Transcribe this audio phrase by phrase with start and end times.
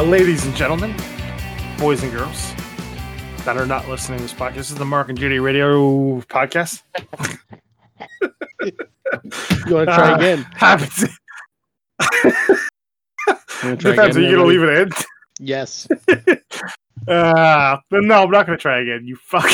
[0.00, 0.94] Uh, ladies and gentlemen,
[1.76, 2.54] boys and girls
[3.44, 6.82] that are not listening to this podcast, this is the Marc and JD Radio podcast.
[8.62, 10.42] You want to try Uh, again?
[10.54, 11.02] Happens.
[11.02, 11.08] You
[13.62, 14.16] wanna try Depends.
[14.16, 14.90] Are you gonna leave it in?
[15.38, 15.86] Yes.
[17.08, 19.02] Uh, no, I'm not gonna try again.
[19.06, 19.50] You fuck.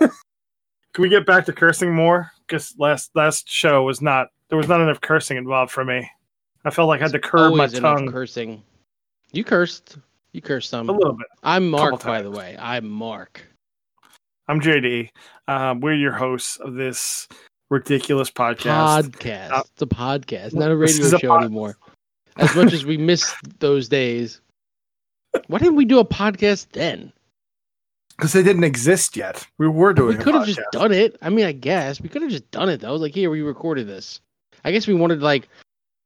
[0.00, 2.30] Can we get back to cursing more?
[2.46, 6.08] Because last last show was not there was not enough cursing involved for me.
[6.64, 8.62] I felt like I had to curb my Always tongue cursing.
[9.32, 9.96] You cursed.
[10.32, 10.88] You cursed some.
[10.88, 11.26] a little bit.
[11.42, 12.56] I'm Marc, by the way.
[12.58, 13.42] I'm Marc.
[14.48, 15.08] I'm JD.
[15.48, 17.28] Um, we're your hosts of this
[17.70, 19.02] ridiculous podcast.
[19.10, 19.50] Podcast.
[19.50, 21.76] Uh, it's a podcast, not a radio is a show pod- anymore.
[22.36, 24.40] As much as we miss those days.
[25.46, 27.10] Why didn't we do a podcast then?
[28.16, 29.46] Because they didn't exist yet.
[29.56, 30.18] We were doing.
[30.18, 31.16] we could have just done it.
[31.22, 32.96] I mean, I guess we could have just done it though.
[32.96, 34.20] Like, here we recorded this.
[34.64, 35.48] I guess we wanted like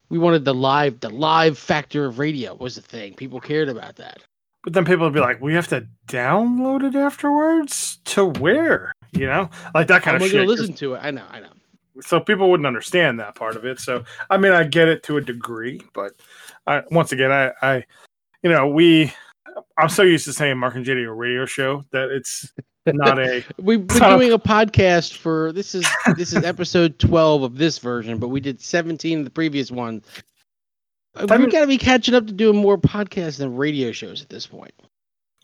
[0.08, 3.14] we wanted the live the live factor of radio was the thing.
[3.14, 4.22] People cared about that.
[4.64, 9.26] But then people would be like, "We have to download it afterwards to where?" You
[9.26, 11.00] know, like that kind How am of I listen to it?
[11.02, 11.52] I know, I know.
[12.00, 13.80] so people wouldn't understand that part of it.
[13.80, 16.12] So I mean, I get it to a degree, but
[16.66, 17.84] I, once again, I, I,
[18.42, 19.12] you know, we,
[19.78, 22.52] I'm so used to saying Marc and JD a radio show that it's
[22.86, 23.44] not a.
[23.58, 28.18] We've been doing a podcast for this is this is episode twelve of this version,
[28.18, 30.02] but we did seventeen of the previous one.
[31.14, 33.92] Uh, That We mean- got to be catching up to doing more podcasts than radio
[33.92, 34.72] shows at this point.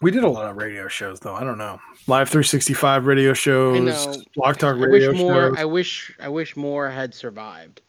[0.03, 1.35] We did a lot of radio shows though.
[1.37, 4.25] I don't know, live 365 radio shows.
[4.35, 5.49] Blog Talk I radio wish more.
[5.51, 5.55] shows.
[5.59, 6.17] I wish.
[6.21, 7.83] I wish more had survived.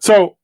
[0.00, 0.36] So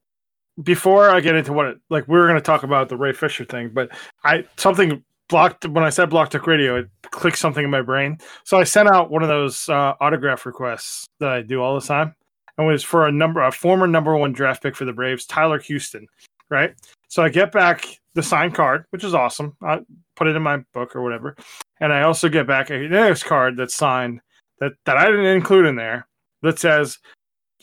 [0.62, 3.12] before I get into what it like we were going to talk about the Ray
[3.12, 3.90] Fisher thing, but
[4.24, 8.18] I something blocked when I said Blog Talk Radio, it clicked something in my brain.
[8.44, 11.86] So I sent out one of those uh, autograph requests that I do all the
[11.86, 12.14] time,
[12.58, 15.24] and it was for a number a former number one draft pick for the Braves,
[15.24, 16.06] Tyler Houston.
[16.50, 16.74] Right.
[17.08, 19.56] So I get back the signed card, which is awesome.
[19.62, 19.80] I
[20.16, 21.36] put it in my book or whatever,
[21.80, 24.20] and I also get back a next card that's signed
[24.58, 26.06] that that I didn't include in there
[26.42, 26.98] that says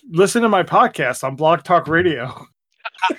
[0.10, 2.34] listen to my podcast on Blog Talk Radio.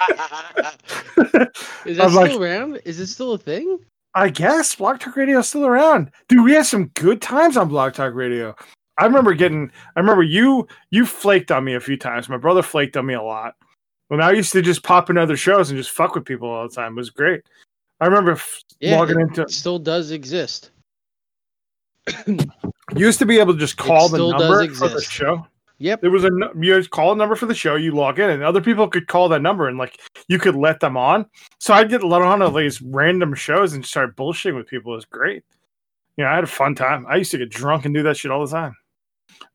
[1.85, 2.81] Is that I'm still like- around?
[2.85, 3.79] Is it still a thing?
[4.15, 6.11] I guess Blog Talk Radio is still around.
[6.29, 8.55] Dude, we had some good times on Blog Talk Radio.
[8.99, 12.29] I remember getting I remember you you flaked on me a few times.
[12.29, 13.55] My brother flaked on me a lot.
[14.09, 16.67] When I used to just pop in other shows and just fuck with people all
[16.69, 16.93] the time.
[16.93, 17.43] It was great.
[18.01, 20.71] I remember f- Yeah, logging it into still does exist.
[22.97, 25.47] used to be able to just call the number for the show.
[25.81, 26.01] Yep.
[26.01, 26.31] There was a
[26.61, 29.07] you just call a number for the show, you log in, and other people could
[29.07, 31.27] call that number, and like you could let them on.
[31.59, 34.93] So I'd get let on to these random shows and start bullshitting with people.
[34.93, 35.45] It was great.
[36.17, 37.07] You know, I had a fun time.
[37.09, 38.77] I used to get drunk and do that shit all the time.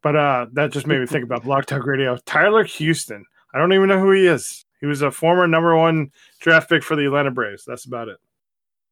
[0.01, 2.17] But uh that just made me think about Blog Talk Radio.
[2.25, 3.25] Tyler Houston.
[3.53, 4.65] I don't even know who he is.
[4.79, 7.65] He was a former number one draft pick for the Atlanta Braves.
[7.65, 8.17] That's about it.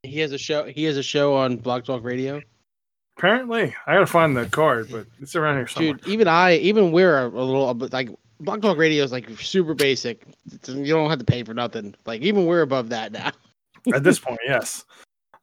[0.04, 0.66] He has a show.
[0.66, 2.42] He has a show on Blog Talk Radio.
[3.22, 5.94] Apparently, I gotta find the card, but it's around here somewhere.
[5.94, 8.10] Dude, even I, even we're a, a little, but like
[8.40, 10.24] Blog Talk Radio is like super basic.
[10.52, 11.94] It's- you don't have to pay for nothing.
[12.08, 13.32] Like even we're above that now.
[13.94, 14.86] at this point, yes.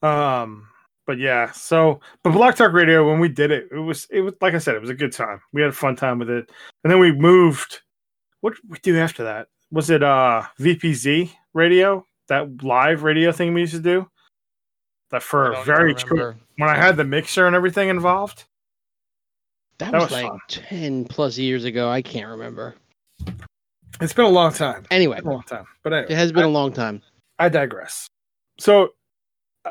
[0.03, 0.67] Um,
[1.07, 4.35] but yeah, so but Blog Talk Radio when we did it, it was it was
[4.41, 5.41] like I said, it was a good time.
[5.53, 6.51] We had a fun time with it,
[6.83, 7.83] and then we moved.
[8.41, 9.47] What did we do after that?
[9.71, 14.11] Was it uh VPZ radio that live radio thing we used to do?
[15.13, 18.45] That for a very short when I had the mixer and everything involved.
[19.79, 20.41] That, that was, was like fun.
[20.49, 21.89] ten plus years ago.
[21.89, 22.75] I can't remember.
[24.01, 24.85] It's been a long time.
[24.91, 25.67] Anyway, a long time.
[25.83, 27.01] But anyway, it has been a long time.
[27.39, 28.09] I digress.
[28.59, 28.91] So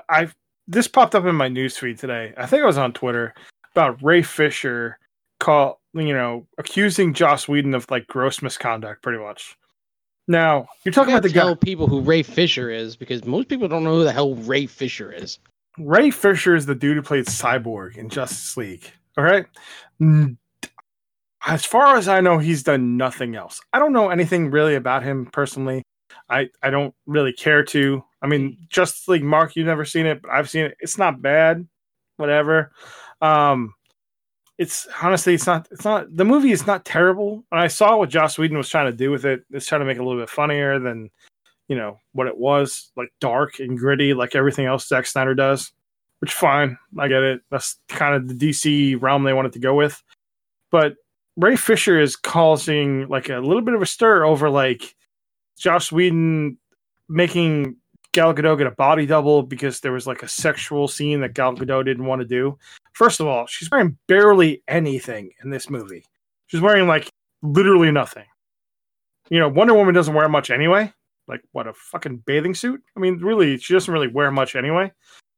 [0.10, 0.30] I
[0.68, 2.34] this popped up in my newsfeed today.
[2.38, 3.34] I think I was on Twitter
[3.74, 4.98] about Ray Fisher
[5.40, 9.58] call you know accusing Joss Whedon of like gross misconduct, pretty much.
[10.30, 13.68] Now you're talking You about the guy people who Ray Fisher is because most people
[13.68, 15.40] don't know who the hell Ray Fisher is.
[15.78, 18.90] Ray Fisher is the dude who played Cyborg in Justice League.
[19.18, 19.46] All right.
[21.46, 23.62] As far as I know, he's done nothing else.
[23.74, 25.84] I don't know anything really about him personally.
[26.30, 28.04] I, I don't really care to.
[28.22, 30.78] I mean, Justice League, Marc, you've never seen it, but I've seen it.
[30.80, 31.68] It's not bad.
[32.18, 32.72] Whatever.
[33.22, 33.74] Um,
[34.58, 35.68] it's honestly, it's not.
[35.72, 36.08] It's not.
[36.16, 37.44] The movie is not terrible.
[37.52, 39.44] And I saw what Joss Whedon was trying to do with it.
[39.52, 41.12] It's trying to make it a little bit funnier than,
[41.68, 45.72] you know, what it was, like dark and gritty, like everything else Zack Snyder does.
[46.20, 47.42] Which fine, I get it.
[47.52, 50.02] That's kind of the DC realm they wanted to go with.
[50.72, 50.96] But
[51.36, 54.96] Ray Fisher is causing like a little bit of a stir over like
[55.60, 56.58] Joss Whedon
[57.08, 57.76] making
[58.14, 61.56] Gal Gadot get a body double because there was like a sexual scene that Gal
[61.56, 62.58] Gadot didn't want to do.
[62.94, 66.04] First of all, she's wearing barely anything in this movie.
[66.48, 67.12] She's wearing like
[67.44, 68.26] literally nothing.
[69.30, 70.92] You know, Wonder Woman doesn't wear much anyway.
[71.28, 72.82] Like what a fucking bathing suit.
[72.96, 74.92] I mean, really, she doesn't really wear much anyway.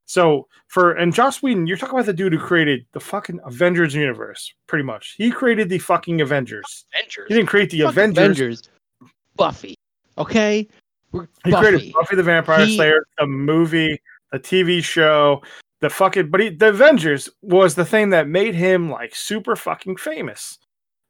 [0.05, 3.93] So for and Joss Whedon, you're talking about the dude who created the fucking Avengers
[3.93, 5.15] universe, pretty much.
[5.17, 6.85] He created the fucking Avengers.
[6.93, 7.25] Avengers.
[7.27, 8.17] He didn't create the Fuck Avengers.
[8.17, 8.69] Avengers.
[9.35, 9.75] Buffy.
[10.17, 10.67] Okay.
[11.11, 11.67] We're He Buffy.
[11.67, 14.01] created Buffy the Vampire He- Slayer, the movie,
[14.31, 15.41] the TV show,
[15.81, 16.29] the fucking.
[16.29, 20.57] But he, the Avengers was the thing that made him like super fucking famous.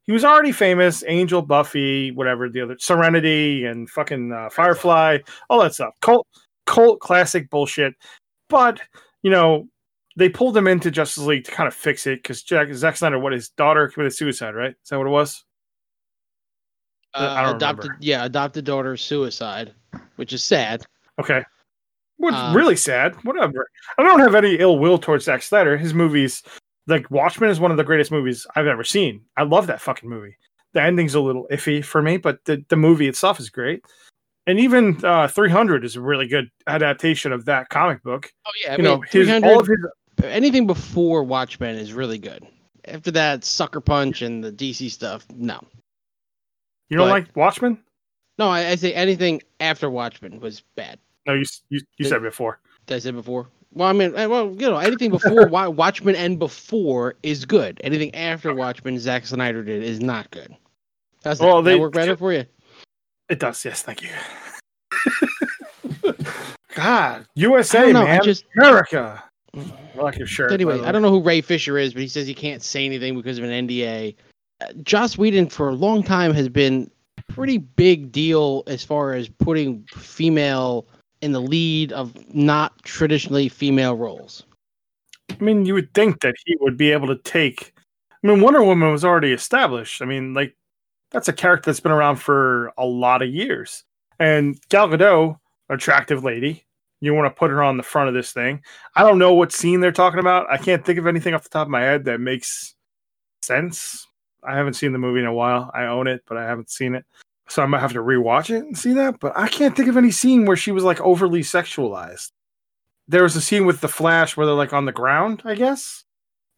[0.09, 1.03] He was already famous.
[1.07, 5.19] Angel, Buffy, whatever the other, Serenity, and fucking uh, Firefly,
[5.51, 5.93] all that stuff.
[6.01, 6.25] Cult,
[6.65, 7.93] cult classic bullshit.
[8.49, 8.81] But
[9.21, 9.67] you know,
[10.17, 13.19] they pulled him into Justice League to kind of fix it because Jack Zack Snyder,
[13.19, 14.71] what his daughter committed suicide, right?
[14.71, 15.45] Is that what it was?
[17.13, 17.97] Uh, adopted, remember.
[18.01, 19.75] yeah, adopted daughter suicide,
[20.15, 20.83] which is sad.
[21.21, 21.43] Okay.
[22.17, 23.13] What's Um, really sad?
[23.23, 23.67] Whatever.
[23.99, 25.77] I don't have any ill will towards Zack Snyder.
[25.77, 26.41] His movies,
[26.89, 29.21] like Watchmen, is one of the greatest movies I've ever seen.
[29.37, 30.35] I love that fucking movie.
[30.73, 33.83] The ending's a little iffy for me, but the, the movie itself is great.
[34.47, 38.31] And even uh, 300 is a really good adaptation of that comic book.
[38.47, 39.77] Oh yeah, I you mean, know, his, all of his
[40.23, 42.45] anything before Watchmen is really good.
[42.85, 45.59] After that, Sucker Punch and the DC stuff, no,
[46.89, 47.79] You don't but- like Watchmen?
[48.37, 48.49] no.
[48.49, 50.97] I, I say anything after Watchmen was bad.
[51.27, 52.59] No, you you, you said before.
[52.87, 53.49] Did I say before?
[53.73, 57.79] Well, I mean, eh, well, you know, anything before Watchmen and before is good.
[57.83, 60.55] Anything after Watchmen, Zack Snyder did is not good.
[61.23, 62.45] How's Well, that they- work better for you?
[63.29, 63.63] It does.
[63.63, 64.09] Yes, thank you.
[66.75, 68.03] God, USA, know.
[68.03, 69.23] man, just America.
[69.55, 69.61] I
[70.01, 70.51] like your shirt.
[70.51, 70.81] anyway.
[70.81, 73.37] I don't know who Ray Fisher is, but he says he can't say anything because
[73.37, 74.15] of an NDA.
[74.61, 76.89] Uh, Joss Whedon for a long time has been
[77.27, 80.87] pretty big deal as far as putting female
[81.21, 84.43] in the lead of not traditionally female roles.
[85.29, 87.73] I mean, you would think that he would be able to take.
[88.23, 90.01] I mean, Wonder Woman was already established.
[90.01, 90.55] I mean, like
[91.11, 93.83] that's a character that's been around for a lot of years.
[94.19, 95.37] And Gal Gadot,
[95.69, 96.65] attractive lady,
[97.01, 98.61] you want to put her on the front of this thing.
[98.95, 100.47] I don't know what scene they're talking about.
[100.49, 102.75] I can't think of anything off the top of my head that makes
[103.41, 104.05] sense.
[104.43, 105.71] I haven't seen the movie in a while.
[105.73, 107.05] I own it, but I haven't seen it.
[107.49, 109.19] So I might have to rewatch it and see that.
[109.19, 112.31] But I can't think of any scene where she was like overly sexualized
[113.09, 116.05] there was a scene with the Flash where they're like on the ground, I guess,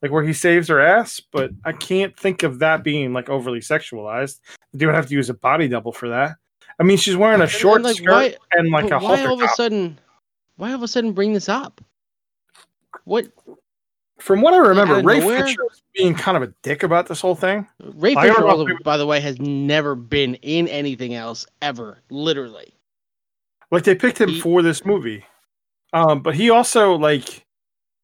[0.02, 1.22] like where he saves her ass.
[1.32, 4.42] But I can't think of that being like overly sexualized.
[4.74, 6.36] You would have to use a body double for that.
[6.78, 9.36] I mean, she's wearing a short and, like, skirt why- and like a why all
[9.36, 9.56] of a top.
[9.56, 9.98] sudden?
[10.58, 11.80] Why all of a sudden bring this up?
[13.06, 13.30] What
[14.22, 15.46] From what I remember, Ray nowhere?
[15.46, 17.68] Fisher was being kind of a dick about this whole thing.
[17.96, 21.14] Ray I Fisher, know although, if we- by the way, has never been in anything
[21.16, 22.00] else ever.
[22.10, 22.74] Literally,
[23.72, 25.26] Like they picked him He- for this movie,
[25.94, 27.46] um, but he also like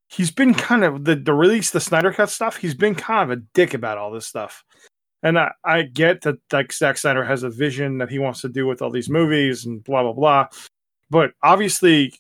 [0.07, 2.57] he's been kind of the the release the Snyder Cut stuff.
[2.57, 4.63] He's been kind of a dick about all this stuff,
[5.21, 8.49] and I, I get that like Zack Snyder has a vision that he wants to
[8.49, 10.47] do with all these movies and blah blah blah.
[11.09, 12.13] But obviously,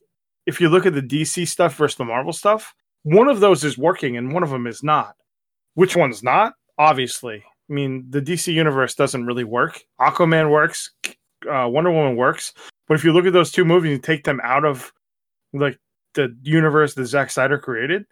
[0.45, 2.73] if you look at the DC stuff versus the Marvel stuff,
[3.07, 5.15] one of those is working and one of them is not.
[5.75, 6.53] Which one's not?
[6.77, 9.81] Obviously, I mean the DC universe doesn't really work.
[10.01, 10.91] Aquaman works,
[11.49, 12.53] uh, Wonder Woman works,
[12.87, 14.91] but if you look at those two movies and take them out of
[15.53, 15.79] like
[16.15, 18.05] the universe that Zack Snyder created,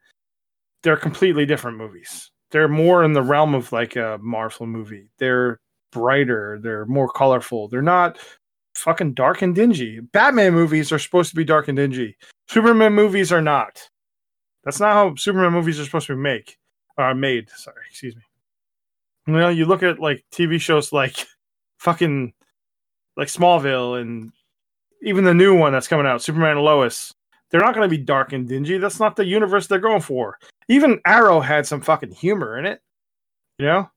[0.82, 2.32] they're completely different movies.
[2.52, 5.10] They're more in the realm of like a Marvel movie.
[5.20, 5.60] They're
[5.92, 7.68] brighter, they're more colorful.
[7.68, 8.18] They're not
[8.76, 10.00] fucking dark and dingy.
[10.00, 12.16] Batman movies are supposed to be dark and dingy.
[12.48, 13.90] Superman movies are not.
[14.66, 16.58] That's not how Superman movies are supposed to be make
[16.98, 17.50] uh, made.
[17.52, 18.22] Sorry, excuse me.
[19.28, 21.26] You know, you look at like TV shows like
[21.80, 22.34] fucking
[23.16, 24.32] like Smallville and
[25.02, 27.14] even the new one that's coming out, Superman and Lois.
[27.52, 28.80] They're not going to be dark and dingy.
[28.80, 30.38] That's not the universe they're going for.
[30.68, 32.82] Even Arrow had some fucking humor in it.
[33.60, 33.90] You know?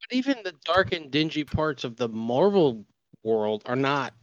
[0.00, 2.84] but even the dark and dingy parts of the Marvel
[3.24, 4.14] world are not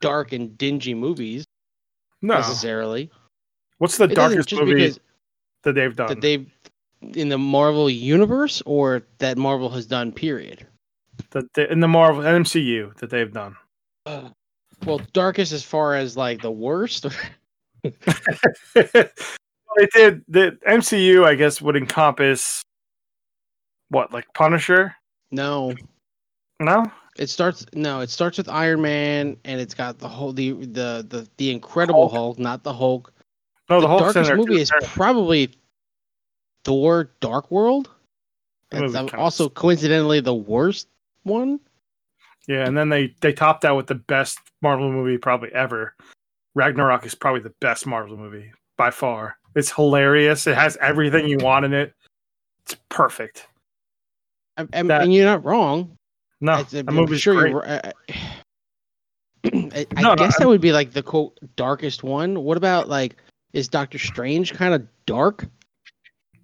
[0.00, 1.44] dark and dingy movies
[2.22, 2.36] No.
[2.36, 3.10] necessarily.
[3.78, 5.00] What's the It darkest movie because
[5.64, 6.08] that they've done?
[6.08, 6.48] that they've
[7.14, 10.12] in the Marvel universe or that Marvel has done.
[10.12, 10.66] Period.
[11.30, 13.56] that they, in the Marvel MCU that they've done.
[14.84, 17.06] Well, darkest as far as like the worst.
[17.82, 17.92] they
[19.94, 22.62] did the MCU, I guess, would encompass
[23.88, 24.94] what, like Punisher?
[25.30, 25.74] no,
[26.60, 27.64] No, it starts.
[27.72, 31.50] No, it starts with Iron Man, and it's got the whole the the the, the
[31.50, 32.12] Incredible Hulk.
[32.12, 33.12] Hulk, not the Hulk.
[33.70, 35.50] No, the, the darkest movie is probably
[36.64, 37.90] Thor: Dark World.
[38.70, 40.88] That's also coincidentally the worst
[41.22, 41.60] one.
[42.48, 45.94] Yeah, and then they they topped that with the best Marvel movie probably ever.
[46.54, 49.36] Ragnarok is probably the best Marvel movie by far.
[49.54, 50.46] It's hilarious.
[50.46, 51.94] It has everything you want in it.
[52.66, 53.46] It's perfect.
[54.56, 55.96] I, I, That- and you're not wrong.
[56.40, 57.50] No, I, I'm sure great.
[57.50, 57.66] you're.
[57.68, 57.92] I,
[59.52, 59.60] No,
[60.00, 62.42] no, guess I'm- that would be like the quote darkest one.
[62.42, 63.16] What about like
[63.54, 65.46] is Doctor Strange kind of dark?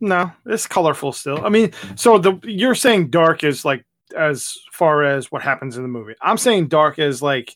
[0.01, 1.45] No, it's colorful still.
[1.45, 3.85] I mean, so the you're saying dark is like
[4.17, 6.15] as far as what happens in the movie.
[6.23, 7.55] I'm saying dark is like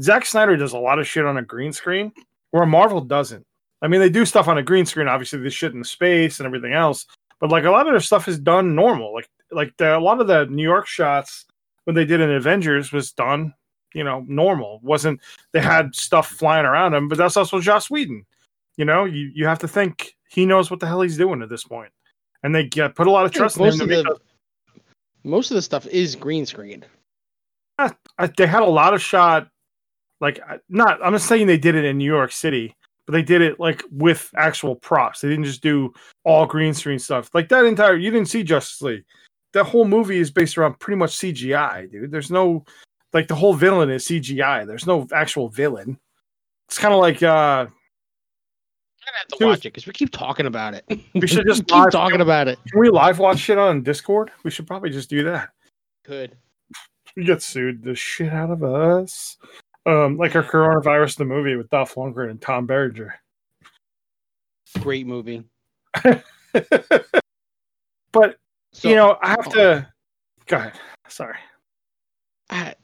[0.00, 2.12] Zack Snyder does a lot of shit on a green screen,
[2.50, 3.46] where Marvel doesn't.
[3.82, 6.46] I mean, they do stuff on a green screen, obviously the shit in space and
[6.46, 7.06] everything else,
[7.38, 9.14] but like a lot of their stuff is done normal.
[9.14, 11.44] Like like the, a lot of the New York shots
[11.84, 13.54] when they did in Avengers was done,
[13.94, 14.80] you know, normal.
[14.82, 15.20] wasn't
[15.52, 18.26] They had stuff flying around them, but that's also Joss Whedon.
[18.76, 21.48] You know, you you have to think he knows what the hell he's doing at
[21.48, 21.90] this point,
[22.42, 23.68] and they get put a lot of trust in him.
[23.70, 24.18] most of the-
[25.24, 26.86] Most of the stuff is green screened.
[28.38, 29.48] They had a lot of shot,
[30.20, 30.98] like not.
[31.04, 32.74] I'm not saying they did it in New York City,
[33.06, 35.20] but they did it like with actual props.
[35.20, 35.92] They didn't just do
[36.24, 37.28] all green screen stuff.
[37.34, 37.96] Like that entire.
[37.96, 39.04] You didn't see Justice League.
[39.52, 42.10] That whole movie is based around pretty much CGI, dude.
[42.10, 42.64] There's no
[43.12, 44.66] like the whole villain is CGI.
[44.66, 45.98] There's no actual villain.
[46.68, 47.66] It's kind of like uh
[49.06, 49.48] gonna have to Dude.
[49.48, 50.84] watch it because we keep talking about it.
[51.14, 52.58] We should just keep live- talking about it.
[52.70, 54.30] can we live watch shit on Discord?
[54.44, 55.50] We should probably just do that.
[56.04, 56.36] Good.
[57.16, 59.38] We get sued the shit out of us.
[59.86, 63.14] Um, like our coronavirus the movie with Dolph Lundgren and Tom Berenger.
[64.80, 65.44] Great movie.
[68.12, 68.36] but
[68.72, 69.86] So, you know, I have to
[70.46, 70.72] go ahead.
[71.08, 71.38] Sorry.
[72.50, 72.74] I,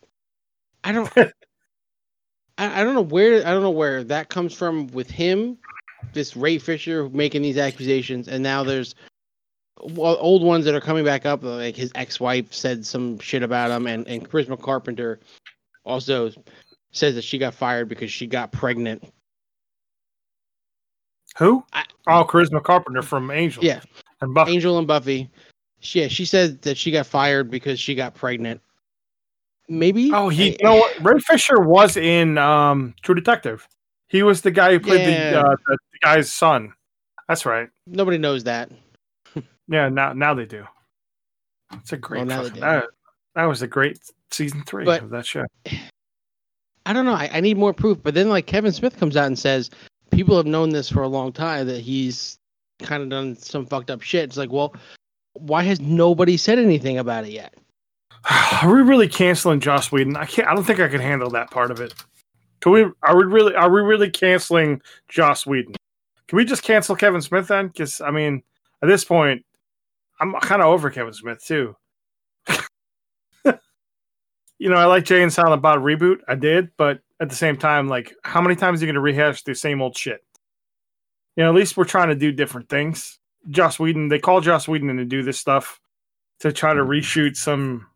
[0.84, 5.10] I don't I, I don't know where I don't know where that comes from with
[5.10, 5.58] him,
[6.12, 8.94] this Ray Fisher making these accusations, and now there's
[9.96, 11.42] old ones that are coming back up.
[11.42, 15.20] Like his ex-wife said some shit about him, and and Charisma Carpenter
[15.84, 16.30] also
[16.92, 19.02] says that she got fired because she got pregnant.
[21.38, 21.64] Who?
[21.72, 23.64] I- oh, Charisma Carpenter from Angel.
[23.64, 23.80] Yeah.
[24.20, 24.52] And Buffy.
[24.52, 25.30] Angel and Buffy.
[25.80, 28.60] She, yeah, she said that she got fired because she got pregnant.
[29.68, 30.12] Maybe.
[30.12, 30.50] Oh, he.
[30.52, 31.02] I- You know what?
[31.02, 33.66] Ray Fisher was in um, True Detective.
[34.12, 35.30] He was the guy who played Yeah.
[35.32, 36.72] the, uh, the the guy's son.
[37.28, 37.68] That's right.
[37.86, 38.70] Nobody knows that.
[39.68, 39.88] Yeah.
[39.88, 40.64] Now, now they do.
[41.72, 42.26] It's a great.
[42.26, 42.60] Now they fucking- do.
[42.60, 42.84] that,
[43.34, 43.98] that was a great
[44.30, 45.46] season three But- of that show.
[46.84, 47.14] I don't know.
[47.14, 47.98] I, I need more proof.
[48.02, 49.70] But then, like Kevin Smith comes out and says,
[50.10, 52.36] people have known this for a long time that he's
[52.82, 54.24] kind of done some fucked up shit.
[54.24, 54.74] It's like, well,
[55.34, 57.54] why has nobody said anything about it yet?
[58.62, 60.16] Are we really canceling Joss Whedon?
[60.16, 60.48] I can't.
[60.48, 61.94] I don't think I can handle that part of it.
[62.62, 62.84] Can we?
[63.02, 63.54] Are we really?
[63.54, 65.74] Are we really canceling Joss Whedon?
[66.28, 67.66] Can we just cancel Kevin Smith then?
[67.66, 68.42] Because I mean,
[68.80, 69.44] at this point,
[70.20, 71.74] I'm kind of over Kevin Smith too.
[73.44, 76.18] you know, I like Jay and Silent Bob reboot.
[76.28, 79.00] I did, but at the same time, like, how many times are you going to
[79.00, 80.24] rehash the same old shit?
[81.34, 83.18] You know, at least we're trying to do different things.
[83.50, 85.80] Joss Whedon, they call Joss Whedon to do this stuff
[86.40, 86.88] to try to mm.
[86.88, 87.88] reshoot some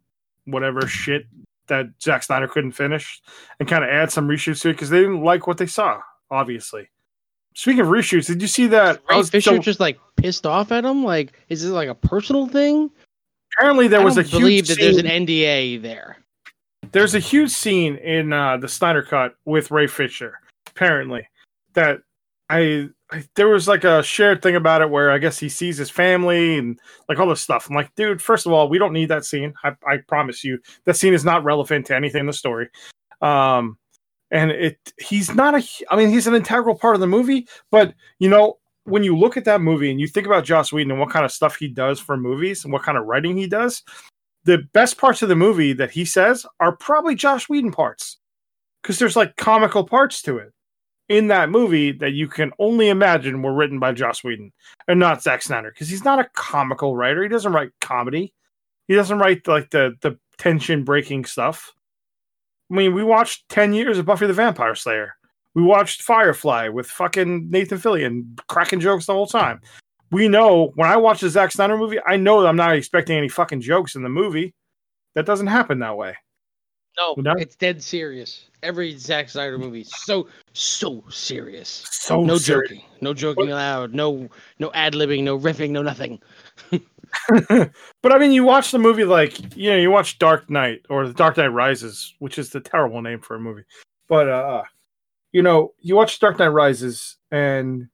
[0.44, 1.26] whatever shit
[1.68, 3.20] that Zack Snyder couldn't finish
[3.60, 6.00] and kind of add some reshoots to it because they didn't like what they saw,
[6.30, 6.88] obviously.
[7.54, 9.00] Speaking of reshoots, did you see that?
[9.08, 11.04] Ray Fisher just like pissed off at him.
[11.04, 12.90] Like, is this like a personal thing?
[13.58, 16.18] apparently there I was a believe that there's an NDA there.
[16.92, 20.40] there's a huge scene in uh, the Snyder Cut with Ray Fisher.
[20.66, 21.26] Apparently,
[21.74, 22.00] that
[22.50, 22.88] I
[23.34, 26.58] there was like a shared thing about it where I guess he sees his family
[26.58, 27.68] and like all this stuff.
[27.68, 29.54] I'm like, dude, first of all, we don't need that scene.
[29.62, 32.68] I, I promise you, that scene is not relevant to anything in the story.
[33.22, 33.78] Um,
[34.32, 37.94] and it he's not a I mean he's an integral part of the movie, but
[38.18, 41.00] you know when you look at that movie and you think about Joss Whedon and
[41.00, 43.82] what kind of stuff he does for movies and what kind of writing he does,
[44.44, 48.18] the best parts of the movie that he says are probably Joss Whedon parts
[48.82, 50.52] because there's like comical parts to it
[51.08, 54.52] in that movie that you can only imagine were written by Joss Whedon
[54.88, 57.22] and not Zack Snyder because he's not a comical writer.
[57.22, 58.32] He doesn't write comedy.
[58.88, 61.72] He doesn't write like the the tension breaking stuff.
[62.70, 65.14] I mean, we watched ten years of Buffy the Vampire Slayer.
[65.54, 69.60] We watched Firefly with fucking Nathan Fillion cracking jokes the whole time
[70.10, 73.16] we know when I watch the Zack Snyder movie, I know that I'm not expecting
[73.16, 74.54] any fucking jokes in the movie.
[75.14, 76.16] That doesn't happen that way.
[76.98, 77.32] No, No?
[77.38, 78.48] it's dead serious.
[78.62, 81.86] Every Zack Snyder movie is so so serious.
[81.90, 82.70] So no serious.
[82.70, 83.94] joking, no joking allowed.
[83.94, 86.20] No no ad libbing, no riffing, no nothing.
[88.02, 91.06] but I mean, you watch the movie like you know, you watch Dark Knight or
[91.06, 93.64] The Dark Knight Rises, which is the terrible name for a movie.
[94.08, 94.62] But uh,
[95.32, 97.88] you know, you watch Dark Knight Rises, and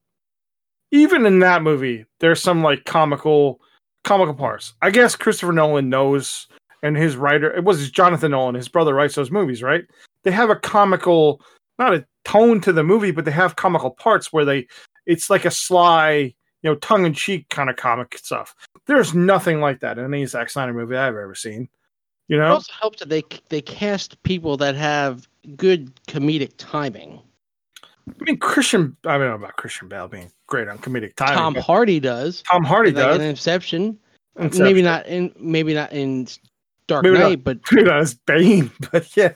[0.90, 3.60] even in that movie, there's some like comical
[4.04, 4.74] comical parts.
[4.82, 6.46] I guess Christopher Nolan knows,
[6.82, 9.84] and his writer it was Jonathan Nolan, his brother writes those movies, right?
[10.24, 11.40] They have a comical,
[11.78, 14.66] not a tone to the movie, but they have comical parts where they
[15.06, 18.54] it's like a sly, you know, tongue in cheek kind of comic stuff.
[18.86, 21.68] There's nothing like that in any Zack Snyder movie I've ever seen.
[22.28, 27.20] You It know, also helps that they they cast people that have good comedic timing.
[28.08, 28.96] I mean, Christian.
[29.04, 31.36] I don't know about Christian Bale being great on comedic timing.
[31.36, 32.42] Tom Hardy does.
[32.42, 33.16] Tom Hardy like does.
[33.16, 33.98] in Inception.
[34.36, 34.64] Inception.
[34.64, 36.26] Maybe not in maybe not in
[36.86, 37.28] Dark Maybe not.
[37.28, 39.32] Knight, but Maybe not as Bane, but yeah.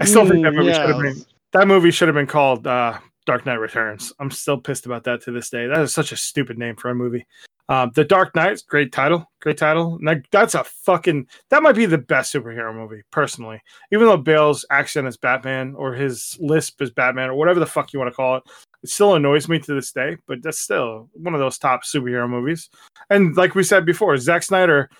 [0.00, 0.86] I still think that movie yeah.
[0.86, 4.12] should have been that movie should have been called uh, Dark Knight Returns.
[4.18, 5.66] I'm still pissed about that to this day.
[5.66, 7.26] That is such a stupid name for a movie.
[7.68, 9.98] Um, the Dark Knight, great title, great title.
[10.04, 13.60] That, that's a fucking that might be the best superhero movie personally.
[13.92, 17.92] Even though Bale's accent is Batman or his lisp is Batman or whatever the fuck
[17.92, 18.42] you want to call it,
[18.82, 20.18] it still annoys me to this day.
[20.26, 22.68] But that's still one of those top superhero movies.
[23.08, 24.90] And like we said before, Zack Snyder,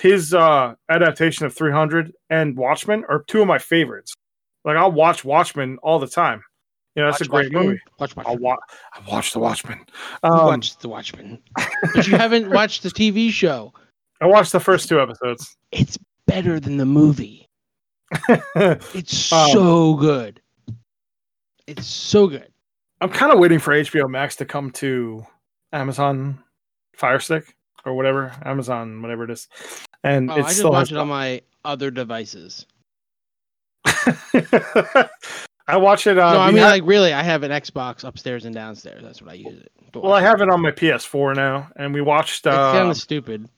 [0.00, 4.12] his uh, adaptation of 300 and Watchmen are two of my favorites.
[4.64, 6.42] Like I'll watch Watchmen all the time.
[6.96, 7.66] You know, that's a great Watchmen.
[7.66, 7.80] movie.
[7.98, 8.42] Watch I'll Watchmen.
[8.42, 8.60] watch.
[8.92, 9.78] I watch the Watchmen.
[10.24, 11.42] You Um, watch The Watchmen,
[11.94, 13.72] but you haven't watched the TV show.
[14.20, 15.56] I watched the first two episodes.
[15.72, 17.48] It's better than the movie.
[18.56, 20.40] It's Um, so good.
[21.66, 22.48] It's so good.
[23.00, 25.26] I'm kind of waiting for HBO Max to come to
[25.72, 26.38] Amazon
[26.94, 29.48] Fire Stick or whatever, Amazon whatever it is,
[30.02, 32.66] and Oh, I just still watch it on my other devices.
[35.66, 36.18] I watch it.
[36.18, 39.02] Uh, no, I mean like really, I have an Xbox upstairs and downstairs.
[39.02, 39.72] That's what I use it.
[39.94, 42.46] well, I have it on my PS4 now, and we watched.
[42.46, 43.48] Uh, kind of stupid.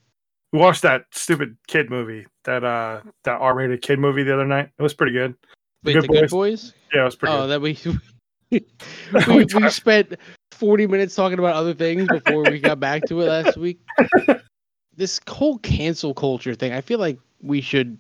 [0.53, 4.71] we watched that stupid kid movie, that uh, that R-rated kid movie the other night.
[4.79, 5.35] It was pretty good.
[5.83, 6.31] Wait, Good the Good Boys?
[6.31, 6.75] Boys?
[6.95, 7.39] Yeah, it was pretty good.
[7.39, 7.51] Oh, good.
[7.51, 7.79] that we
[9.29, 10.15] We we, we spent
[10.57, 13.81] forty minutes talking about other things before we got back to it last week.
[14.99, 17.99] This whole cancel culture thing, I feel like we should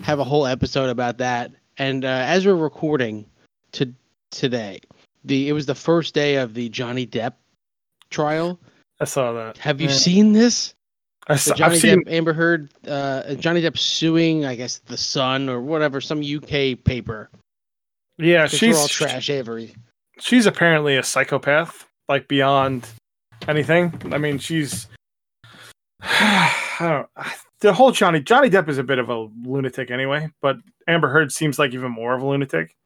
[0.00, 1.50] have a whole episode about that.
[1.76, 3.26] And uh, as we're recording
[3.72, 3.92] to
[4.30, 4.80] today,
[5.24, 7.34] the it was the first day of the Johnny Depp
[8.08, 8.58] trial.
[9.00, 9.58] I saw that.
[9.58, 9.94] Have you Yeah.
[9.94, 10.74] seen this?
[11.28, 12.04] I The saw, Johnny I've seen.
[12.04, 16.82] Depp, Amber Heard, uh, Johnny Depp suing, I guess, the Sun or whatever, some UK
[16.82, 17.28] paper.
[18.16, 19.74] Yeah, they're all trash Avery.
[20.20, 22.88] She's apparently a psychopath, like beyond
[23.48, 23.92] anything.
[24.12, 24.86] I mean, she's.
[26.02, 27.04] I.
[27.60, 31.32] The whole Johnny Johnny Depp is a bit of a lunatic anyway, but Amber Heard
[31.32, 32.76] seems like even more of a lunatic.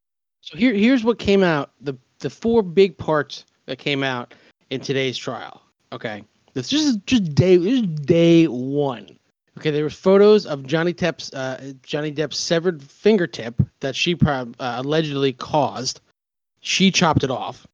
[0.40, 1.72] So here, here's what came out.
[1.80, 4.34] The the four big parts that came out
[4.70, 5.62] in today's trial.
[5.92, 7.56] Okay, this is just day.
[7.56, 9.18] This is day one.
[9.58, 14.54] Okay, there was photos of Johnny Depp's uh, Johnny Depp's severed fingertip that she prob-
[14.60, 16.00] uh, allegedly caused.
[16.60, 17.66] She chopped it off.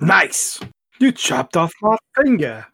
[0.00, 0.60] Nice.
[1.00, 2.66] You chopped off my finger.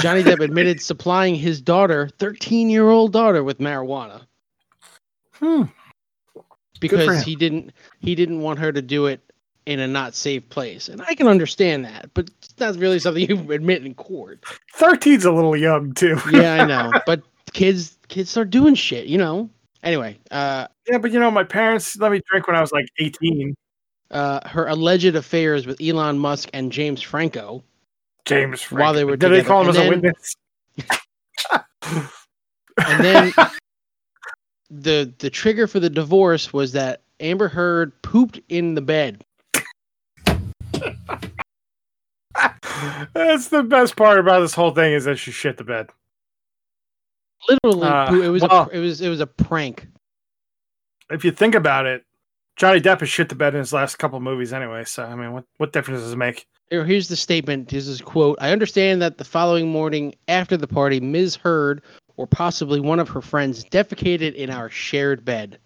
[0.00, 4.22] Johnny Depp admitted supplying his daughter, 13 year old daughter, with marijuana
[5.34, 5.64] Hmm.
[6.80, 9.20] because he didn't he didn't want her to do it
[9.66, 13.28] in a not safe place, and I can understand that, but it's not really something
[13.28, 14.42] you admit in court.
[14.76, 16.18] 13's a little young too.
[16.32, 19.48] Yeah, I know, but kids kids start doing shit, you know.
[19.84, 22.88] Anyway, uh, yeah, but you know, my parents let me drink when I was like
[22.98, 23.54] 18.
[24.10, 27.62] Uh, her alleged affairs with Elon Musk and James Franco.
[28.24, 28.62] James.
[28.70, 30.36] While they were did they call him and as a witness?
[32.86, 33.32] And then
[34.70, 39.24] the the trigger for the divorce was that Amber Heard pooped in the bed.
[43.14, 45.88] That's the best part about this whole thing is that she shit the bed.
[47.48, 49.88] Literally, Uh, it was well- a it was it was a prank.
[51.10, 52.04] If you think about it,
[52.58, 54.84] Johnny Depp has shit the bed in his last couple movies anyway.
[54.84, 56.46] So I mean, what what difference does it make?
[56.70, 57.68] Here's the statement.
[57.68, 58.36] This is quote.
[58.40, 61.36] I understand that the following morning after the party, Ms.
[61.36, 61.82] Heard
[62.16, 65.58] or possibly one of her friends defecated in our shared bed.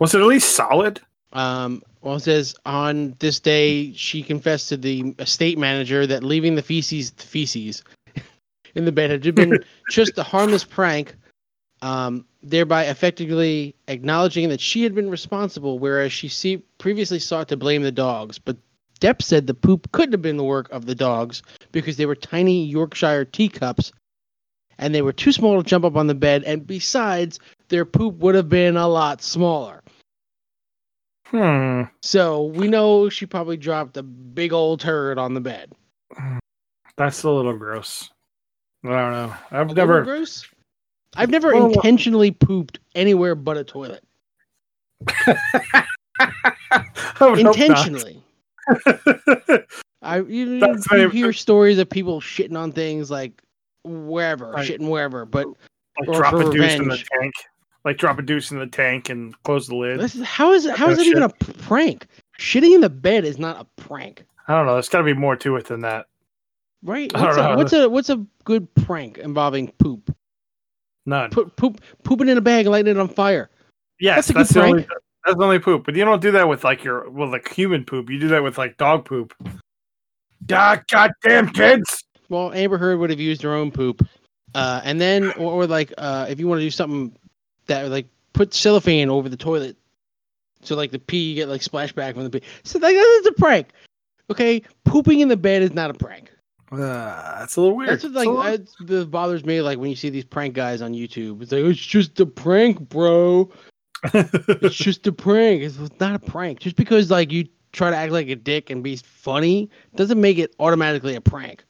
[0.00, 1.00] Was it at least solid?
[1.34, 6.54] Um, well, it says on this day she confessed to the estate manager that leaving
[6.54, 7.84] the feces the feces
[8.74, 11.14] in the bed had been just a harmless prank,
[11.82, 17.56] um, thereby effectively acknowledging that she had been responsible, whereas she see, previously sought to
[17.56, 18.38] blame the dogs.
[18.38, 18.56] But
[19.00, 21.42] Depp said the poop couldn't have been the work of the dogs
[21.72, 23.92] because they were tiny Yorkshire teacups
[24.78, 28.16] and they were too small to jump up on the bed, and besides, their poop
[28.16, 29.82] would have been a lot smaller.
[31.26, 31.82] Hmm.
[32.02, 35.72] So we know she probably dropped a big old turd on the bed.
[36.96, 38.10] That's a little gross.
[38.84, 39.34] I don't know.
[39.50, 40.02] I've A never.
[40.02, 40.46] gross.
[41.16, 44.04] I've never Well, intentionally pooped anywhere but a toilet.
[47.20, 47.56] Oh, I would hope not.
[47.58, 48.22] Intentionally.
[50.02, 53.42] I you, That's you not even- hear stories of people shitting on things like
[53.84, 57.32] wherever, shitting wherever, but like drop a deuce in the tank.
[57.84, 59.98] Like drop a deuce in the tank and close the lid.
[60.00, 60.76] this is, how is it?
[60.76, 62.06] How is Oh, it even a prank?
[62.38, 64.74] Shitting in the bed is not a prank, I don't know.
[64.74, 66.06] There's got to be more to it than that.
[66.82, 67.12] right?
[67.12, 70.14] What's a, what's a what's a good prank involving poop?
[71.06, 71.30] None.
[71.30, 73.50] Put poop pooping in a bag and lighting it on fire.
[73.98, 74.86] yes, that's a good that's the only.
[75.24, 75.84] That's only poop.
[75.84, 78.10] But you don't do that with like your well, like human poop.
[78.10, 79.34] You do that with like dog poop.
[80.46, 82.04] God, goddamn kids.
[82.28, 84.06] Well, Amber Heard would have used her own poop,
[84.54, 87.16] uh, and then or, or like uh, if you want to do something
[87.66, 89.76] that like put cellophane over the toilet,
[90.62, 92.42] so like the pee you get like splashback from the pee.
[92.64, 93.68] So like that's a prank.
[94.30, 96.32] Okay, pooping in the bed is not a prank.
[96.72, 97.90] Uh, that's a little weird.
[97.90, 99.60] That's like little- that's, that bothers me.
[99.60, 102.80] Like when you see these prank guys on YouTube, it's like it's just a prank,
[102.88, 103.50] bro.
[104.14, 105.62] It's just a prank.
[105.62, 106.60] It's not a prank.
[106.60, 110.38] Just because like you try to act like a dick and be funny doesn't make
[110.38, 111.64] it automatically a prank.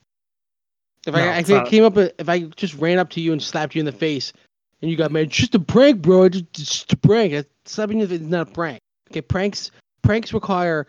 [1.06, 1.66] If No, I I not.
[1.66, 4.32] came up, if I just ran up to you and slapped you in the face,
[4.80, 6.24] and you got mad, it's just a prank, bro.
[6.24, 7.44] It's just, it's just a prank.
[7.64, 8.78] Slapping you is not a prank.
[9.10, 9.70] Okay, pranks
[10.02, 10.86] pranks require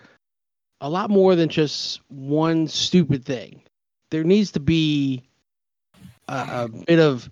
[0.81, 3.61] a lot more than just one stupid thing.
[4.13, 5.23] There needs to be
[6.27, 7.31] a, a bit of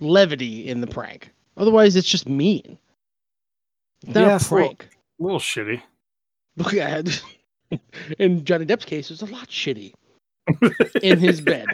[0.00, 1.30] levity in the prank.
[1.58, 2.78] Otherwise, it's just mean.
[4.02, 4.88] It's not Yeah, a it's a little- prank.
[5.20, 5.82] a little shitty.
[6.56, 7.22] Look at
[8.18, 9.92] in Johnny Depp's case, it's a lot shitty
[11.02, 11.66] in his bed,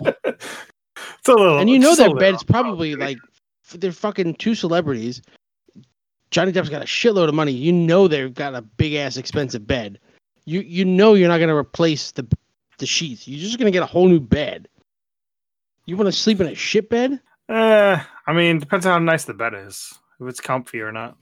[0.04, 1.58] It's a little.
[1.58, 3.18] and you know just a their little bed's probably like
[3.74, 5.20] they're fucking two celebrities.
[6.30, 7.52] Johnny Depp's got a shitload of money.
[7.52, 9.98] You know they've got a big ass expensive bed.
[10.46, 12.26] You you know you're not gonna replace the
[12.78, 13.26] the sheets.
[13.26, 14.68] You're just gonna get a whole new bed.
[15.86, 17.20] You want to sleep in a shit bed?
[17.48, 19.94] Eh, I mean, depends on how nice the bed is.
[20.20, 21.16] If it's comfy or not.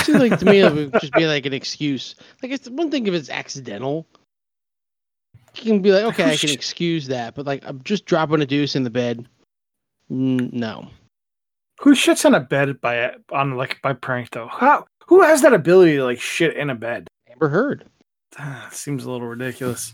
[0.00, 2.14] seems like to me it would just be like an excuse.
[2.42, 4.06] Like it's one thing if it's accidental.
[5.56, 8.46] You can be like, okay, I can excuse that, but like I'm just dropping a
[8.46, 9.26] deuce in the bed.
[10.10, 10.88] No,
[11.80, 14.48] Who shits on a bed by on like by prank though?
[14.48, 17.08] How who has that ability to like shit in a bed?
[17.30, 17.84] Amber Heard.
[18.38, 19.92] Ah, Seems a little ridiculous.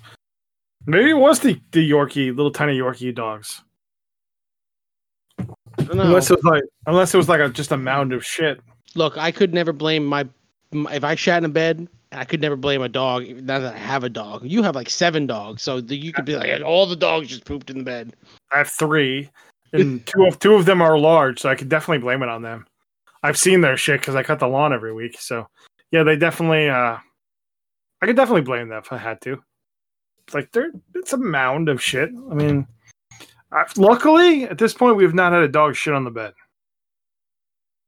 [0.86, 3.62] Maybe it was the the Yorkie, little tiny Yorkie dogs.
[5.38, 5.44] I
[5.78, 6.02] don't know.
[6.04, 8.60] Unless it was like, unless it was like a, just a mound of shit.
[8.94, 10.26] Look, I could never blame my,
[10.72, 11.88] my if I shat in a bed.
[12.12, 13.26] I could never blame a dog.
[13.42, 16.24] Now that I have a dog, you have like seven dogs, so the, you could
[16.24, 18.14] be like, all the dogs just pooped in the bed.
[18.52, 19.30] I have three,
[19.72, 22.42] and two of two of them are large, so I could definitely blame it on
[22.42, 22.66] them.
[23.22, 25.18] I've seen their shit because I cut the lawn every week.
[25.18, 25.48] So
[25.90, 26.68] yeah, they definitely.
[26.68, 26.98] uh
[28.02, 29.42] I could definitely blame them if I had to.
[30.32, 32.10] Like they're it's a mound of shit.
[32.30, 32.66] I mean,
[33.52, 36.32] I, luckily at this point we've not had a dog shit on the bed.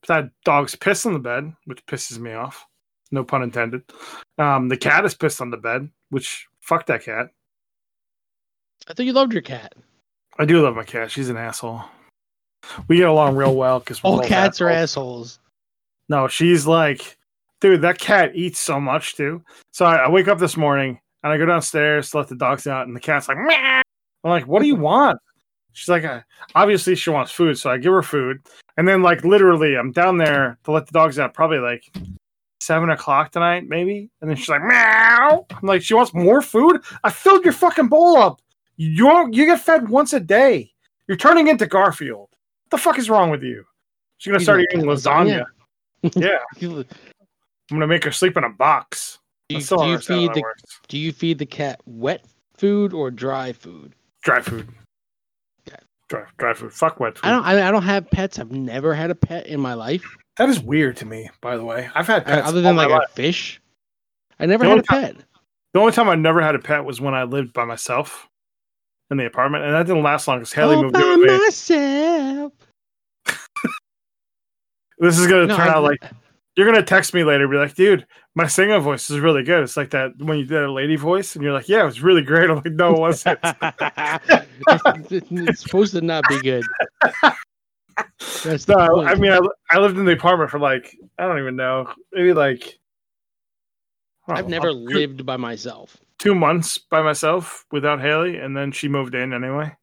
[0.02, 2.66] We've had dogs piss on the bed, which pisses me off.
[3.10, 3.82] No pun intended.
[4.38, 7.28] Um, the cat is pissed on the bed, which fuck that cat.
[8.88, 9.74] I thought you loved your cat.
[10.38, 11.10] I do love my cat.
[11.10, 11.82] She's an asshole.
[12.88, 15.38] We get along real well because All cats are assholes.
[16.08, 17.16] No, she's like,
[17.60, 19.42] dude, that cat eats so much too.
[19.72, 22.68] So I, I wake up this morning and I go downstairs to let the dogs
[22.68, 23.82] out, and the cat's like, Meow.
[24.22, 25.18] I'm like, what do you want?
[25.72, 26.20] She's like, uh,
[26.54, 30.18] obviously she wants food, so I give her food, and then like literally, I'm down
[30.18, 31.82] there to let the dogs out, probably like
[32.60, 35.44] seven o'clock tonight, maybe, and then she's like, meow.
[35.50, 36.80] I'm like, she wants more food.
[37.02, 38.40] I filled your fucking bowl up.
[38.76, 40.72] You you get fed once a day.
[41.08, 42.28] You're turning into Garfield.
[42.30, 43.64] What the fuck is wrong with you?
[44.18, 45.44] She's gonna start eating lasagna.
[46.04, 46.14] lasagna.
[46.60, 46.68] yeah.
[46.70, 46.84] I'm
[47.70, 49.18] gonna make her sleep in a box.
[49.48, 50.42] You, do you feed the.
[50.88, 52.24] Do you feed the cat wet
[52.56, 53.94] food or dry food?
[54.22, 54.68] dry food?
[55.68, 55.78] Okay.
[56.08, 56.72] Dry, dry food.
[56.72, 57.26] Fuck wet food.
[57.26, 57.44] I don't.
[57.44, 58.38] I, I don't have pets.
[58.38, 60.04] I've never had a pet in my life,
[60.36, 61.30] that is weird to me.
[61.40, 63.02] By the way, I've had pets other than like life.
[63.08, 63.60] a fish.
[64.38, 65.16] I never The had a only pet.
[65.74, 68.28] The only time I never had a pet was when I lived by myself
[69.10, 71.28] in the apartment, and that didn't last long because Haley All moved by in with
[71.28, 71.38] me.
[71.38, 72.52] myself.
[74.98, 75.98] This is gonna No, turn I- out like
[76.56, 79.64] you're gonna text me later, and be like, "Dude, my singing voice is really good."
[79.64, 82.02] It's like that when you did a lady voice, and you're like, "Yeah, it was
[82.02, 83.38] really great." I'm like, "No, it wasn't."
[85.10, 86.64] it's, supposed to not be good.
[88.44, 89.08] That's no, point.
[89.08, 92.32] I mean, I, I lived in the apartment for like I don't even know, maybe
[92.32, 92.78] like
[94.28, 95.96] I've know, never two- lived by myself.
[96.18, 99.74] two months by myself without Haley, and then she moved in anyway.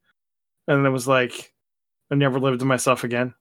[0.68, 1.52] And it was like,
[2.12, 3.34] I never lived with myself again.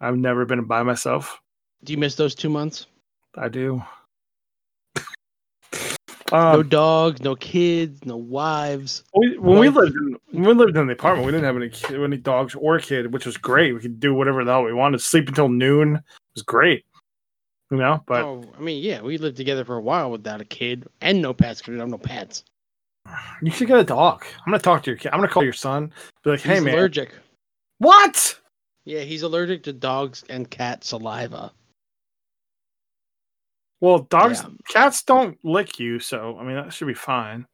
[0.00, 1.40] I've never been by myself.
[1.82, 2.86] Do you miss those two months?
[3.34, 3.82] I do.
[6.32, 9.04] No um, dogs, no kids, no wives.
[9.14, 11.68] we, when we lived in when we lived in the apartment, we didn't have any
[11.68, 13.72] ki- any dogs or kid, which was great.
[13.72, 15.00] We could do whatever the hell we wanted.
[15.00, 16.02] Sleep until noon it
[16.34, 16.84] was great.
[17.70, 20.44] You know, but oh, I mean, yeah, we lived together for a while without a
[20.44, 22.44] kid and no pets because we don't have no pets.
[23.42, 24.24] you should get a dog.
[24.46, 25.12] I'm gonna talk to your kid.
[25.12, 25.92] I'm gonna call your son.
[26.24, 27.12] Be like, He's hey man, allergic.
[27.78, 28.38] what?
[28.84, 31.52] Yeah, he's allergic to dogs and cat saliva.
[33.80, 34.50] Well, dogs, Yeah.
[34.68, 37.46] cats don't lick you, so I mean that should be fine.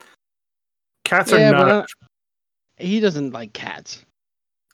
[1.04, 1.86] Cats Yeah, are not.
[2.78, 4.04] He doesn't like cats.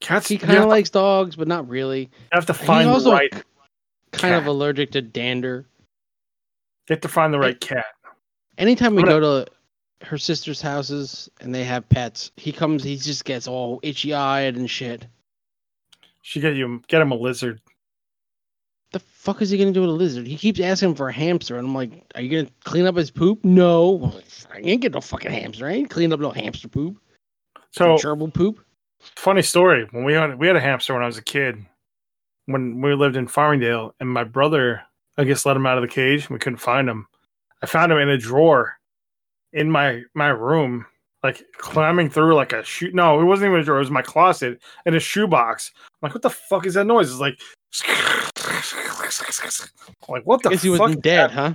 [0.01, 0.29] cats.
[0.29, 2.03] He kind of likes dogs, but not really.
[2.03, 3.45] you have to He's find the also right.
[4.13, 5.67] kind of allergic to dander.
[6.89, 7.85] Have to find the right cat.
[8.59, 9.47] Anytime we go to
[10.07, 12.83] her sister's houses and they have pets, he comes.
[12.83, 15.07] He just gets all itchy eyed and shit.
[16.23, 17.61] She get you get him a lizard.
[19.21, 20.27] Fuck is he gonna do with a lizard?
[20.27, 23.11] He keeps asking for a hamster, and I'm like, "Are you gonna clean up his
[23.11, 24.19] poop?" No,
[24.51, 25.67] I ain't get no fucking hamster.
[25.67, 26.97] I ain't clean up no hamster poop.
[27.71, 28.65] So gerbil poop.
[29.17, 29.87] funny story.
[29.91, 31.63] When we had we had a hamster when I was a kid,
[32.47, 34.81] when we lived in Farmingdale, and my brother,
[35.19, 36.23] I guess, let him out of the cage.
[36.23, 37.07] And we couldn't find him.
[37.63, 38.79] I found him in a drawer
[39.53, 40.87] in my my room,
[41.23, 42.91] like climbing through like a shoe.
[42.95, 43.77] No, it wasn't even a drawer.
[43.77, 45.73] It was my closet in a shoebox.
[45.77, 47.11] I'm like, what the fuck is that noise?
[47.11, 47.39] It's like,
[50.09, 51.55] like what the Guess he wasn't dead, huh?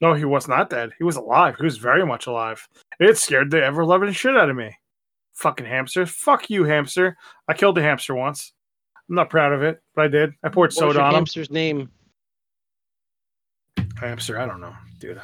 [0.00, 0.90] No, he was not dead.
[0.98, 1.56] He was alive.
[1.58, 2.66] He was very much alive.
[3.00, 4.76] It scared the ever loving shit out of me.
[5.34, 6.04] Fucking hamster.
[6.06, 7.16] Fuck you, hamster.
[7.48, 8.52] I killed a hamster once.
[9.08, 10.32] I'm not proud of it, but I did.
[10.42, 11.14] I poured What soda on him.
[11.16, 11.90] hamster's name?
[13.98, 15.20] Hamster, I don't know, dude.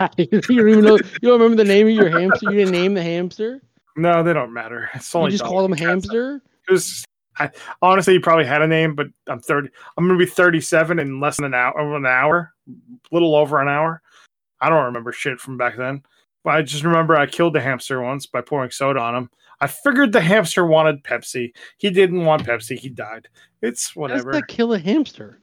[0.00, 0.96] I- you don't even know.
[0.96, 2.50] You don't remember the name of your hamster?
[2.50, 3.60] You didn't name the hamster.
[3.96, 4.88] no, they don't matter.
[4.94, 6.40] It's You only just call him hamster.
[6.68, 7.04] It was,
[7.38, 7.50] I,
[7.82, 9.68] honestly, he probably had a name, but I'm 30.
[9.96, 11.78] I'm gonna be 37 in less than an hour.
[11.78, 14.02] over An hour, a little over an hour.
[14.60, 16.02] I don't remember shit from back then.
[16.44, 19.30] But I just remember I killed the hamster once by pouring soda on him.
[19.60, 21.52] I figured the hamster wanted Pepsi.
[21.78, 22.78] He didn't want Pepsi.
[22.78, 23.28] He died.
[23.62, 24.42] It's How does whatever.
[24.42, 25.40] kill a hamster?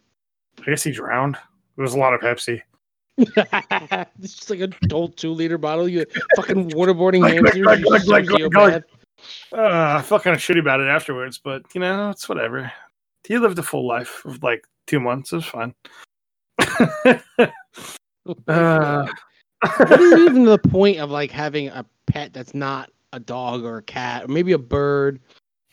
[0.62, 1.38] I guess he drowned.
[1.76, 2.62] There was a lot of Pepsi.
[3.18, 5.88] it's just like a old two liter bottle.
[5.88, 8.86] You fucking waterboarding hamsters.
[9.52, 12.72] Uh, I felt kind of shitty about it afterwards, but you know, it's whatever.
[13.28, 15.32] He lived a full life of like two months.
[15.32, 15.76] It was fine.
[18.48, 19.08] uh,
[19.78, 23.78] what is even the point of like having a pet that's not a dog or
[23.78, 25.20] a cat or maybe a bird,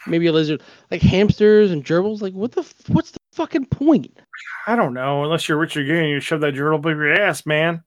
[0.07, 2.21] maybe a lizard, like hamsters and gerbils?
[2.21, 2.71] Like, what the?
[2.89, 4.19] What's the fucking point?
[4.67, 5.25] I don't know.
[5.25, 7.83] Unless you're Richard Gere and you shove that gerbil up your ass, man.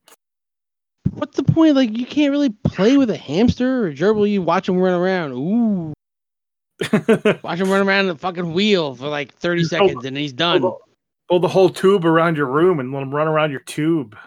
[1.13, 1.76] What's the point?
[1.76, 4.30] Like, you can't really play with a hamster or a gerbil.
[4.30, 5.34] You watch them run around.
[5.34, 5.93] Ooh,
[7.43, 10.62] watch him run around the fucking wheel for like thirty Oh, seconds, and he's done.
[11.30, 14.17] Build the whole tube around your room and let him run around your tube.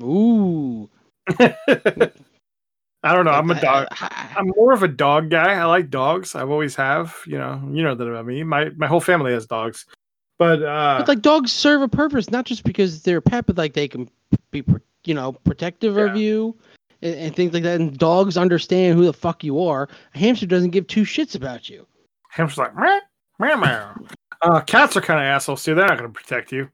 [0.00, 0.88] Ooh,
[1.38, 3.32] I don't know.
[3.32, 3.88] I'm a dog.
[4.00, 5.54] I'm more of a dog guy.
[5.54, 6.34] I like dogs.
[6.34, 7.16] I've always have.
[7.26, 7.62] You know.
[7.70, 8.42] You know that about me.
[8.42, 9.86] My my whole family has dogs.
[10.38, 13.58] But uh, But like dogs serve a purpose, not just because they're a pet, but
[13.58, 14.08] like they can
[14.50, 14.64] be,
[15.04, 16.04] you know, protective Yeah.
[16.04, 16.56] of you
[17.02, 17.80] and, and things like that.
[17.80, 19.88] And dogs understand who the fuck you are.
[20.14, 21.86] A hamster doesn't give two shits about you.
[22.30, 23.00] hamster's like meow
[23.38, 23.94] meow meow.
[24.42, 25.74] Uh, cats are kind of assholes too.
[25.74, 26.68] They're not going to protect you.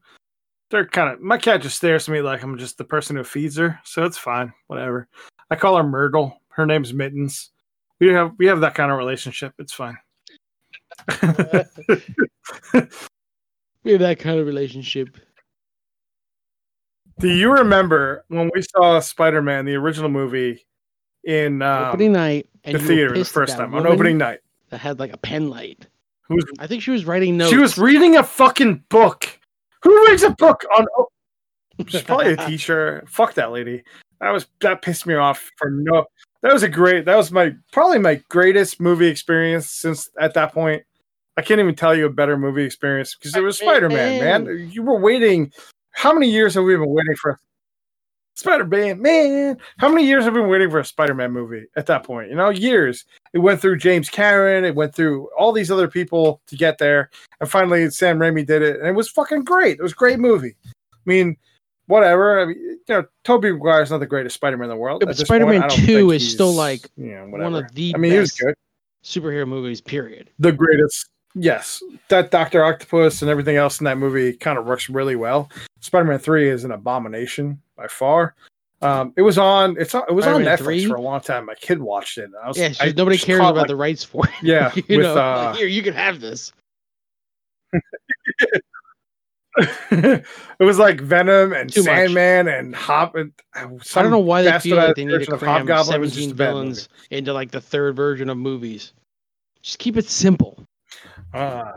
[0.71, 1.19] They're kind of.
[1.21, 4.03] My cat just stares at me like I'm just the person who feeds her, so
[4.05, 4.53] it's fine.
[4.67, 5.07] Whatever.
[5.51, 6.35] I call her Myrtle.
[6.49, 7.49] Her name's Mittens.
[7.99, 9.53] We have we have that kind of relationship.
[9.59, 9.97] It's fine.
[13.85, 15.17] We have that kind of relationship.
[17.19, 20.65] Do you remember when we saw Spider Man, the original movie,
[21.25, 24.39] in um, opening night, and the theater the first time on opening night?
[24.69, 25.87] that had like a pen light.
[26.23, 27.49] Who was, I think she was writing notes.
[27.51, 29.27] she was reading a fucking book.
[29.83, 30.85] Who reads a book on?
[30.97, 31.07] Oh,
[31.87, 33.03] she's probably a teacher.
[33.07, 33.83] Fuck that lady.
[34.21, 36.05] That was that pissed me off for no.
[36.41, 37.05] That was a great.
[37.05, 40.83] That was my probably my greatest movie experience since at that point.
[41.35, 44.69] I can't even tell you a better movie experience because it was Spider Man, man.
[44.71, 45.51] You were waiting.
[45.99, 47.37] How many years have we been waiting for
[48.35, 49.01] Spider Man?
[49.01, 52.03] Man, how many years have we been waiting for a Spider Man movie at that
[52.03, 52.29] point?
[52.29, 53.03] You know, years.
[53.33, 54.63] It went through James Cameron.
[54.63, 57.09] It went through all these other people to get there,
[57.41, 59.77] and finally Sam Raimi did it, and it was fucking great.
[59.77, 60.55] It was a great movie.
[60.65, 61.35] I mean,
[61.87, 62.39] whatever.
[62.39, 65.03] I mean, you know, Tobey Maguire's not the greatest Spider Man in the world.
[65.05, 68.13] Yeah, but I don't 2 is still, like, you know, one of the I mean,
[68.13, 68.55] he was best good.
[69.03, 69.81] superhero movies.
[69.81, 70.29] Period.
[70.39, 71.09] The greatest.
[71.35, 75.49] Yes, that Doctor Octopus and everything else in that movie kind of works really well.
[75.79, 78.35] Spider Man Three is an abomination by far.
[78.81, 79.75] Um, it was on.
[79.77, 80.87] It's on, it was on Spider-Man Netflix 3?
[80.87, 81.45] for a long time.
[81.45, 82.31] My kid watched it.
[82.41, 84.33] I was, Yeah, I nobody cares about like- the rights for it.
[84.41, 86.51] Yeah, you with know, uh, like, here you can have this.
[89.91, 90.25] it
[90.59, 91.87] was like Venom and Too much.
[91.87, 93.15] Sandman and Hop.
[93.15, 95.95] And, uh, I don't know why they feel like they need to cram Hobgoblin.
[95.95, 98.93] It was just seventeen villains into like the third version of movies.
[99.61, 100.63] Just keep it simple.
[101.33, 101.71] Uh,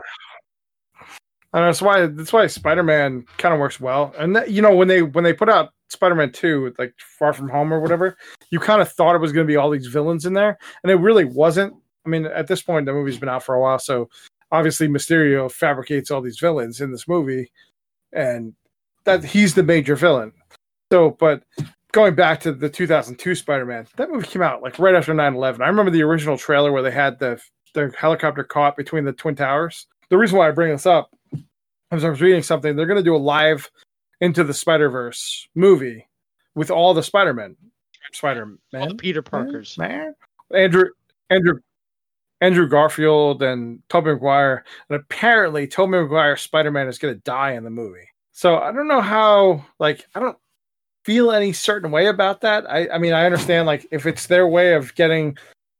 [1.53, 4.13] and that's why that's why Spider-Man kind of works well.
[4.17, 7.49] And that, you know when they when they put out Spider-Man 2 like Far From
[7.49, 8.17] Home or whatever,
[8.49, 10.91] you kind of thought it was going to be all these villains in there and
[10.91, 11.73] it really wasn't.
[12.05, 14.09] I mean, at this point the movie's been out for a while, so
[14.51, 17.51] obviously Mysterio fabricates all these villains in this movie
[18.11, 18.53] and
[19.03, 20.31] that he's the major villain.
[20.91, 21.43] So, but
[21.91, 25.61] going back to the 2002 Spider-Man, that movie came out like right after 9/11.
[25.61, 27.39] I remember the original trailer where they had the
[27.73, 29.87] the helicopter caught between the twin towers.
[30.09, 31.15] The reason why I bring this up
[31.91, 32.75] is I was reading something.
[32.75, 33.69] They're going to do a live
[34.21, 36.07] into the Spider Verse movie
[36.55, 37.55] with all the Spider Men,
[38.11, 39.77] Spider-Man, Peter Parkers.
[39.77, 40.13] man,
[40.53, 40.89] Andrew,
[41.29, 41.59] Andrew,
[42.41, 47.63] Andrew Garfield and Tobey Maguire, and apparently Tobey Maguire Spider-Man is going to die in
[47.63, 48.07] the movie.
[48.31, 50.37] So I don't know how, like, I don't
[51.05, 52.69] feel any certain way about that.
[52.69, 55.37] I, I mean, I understand like if it's their way of getting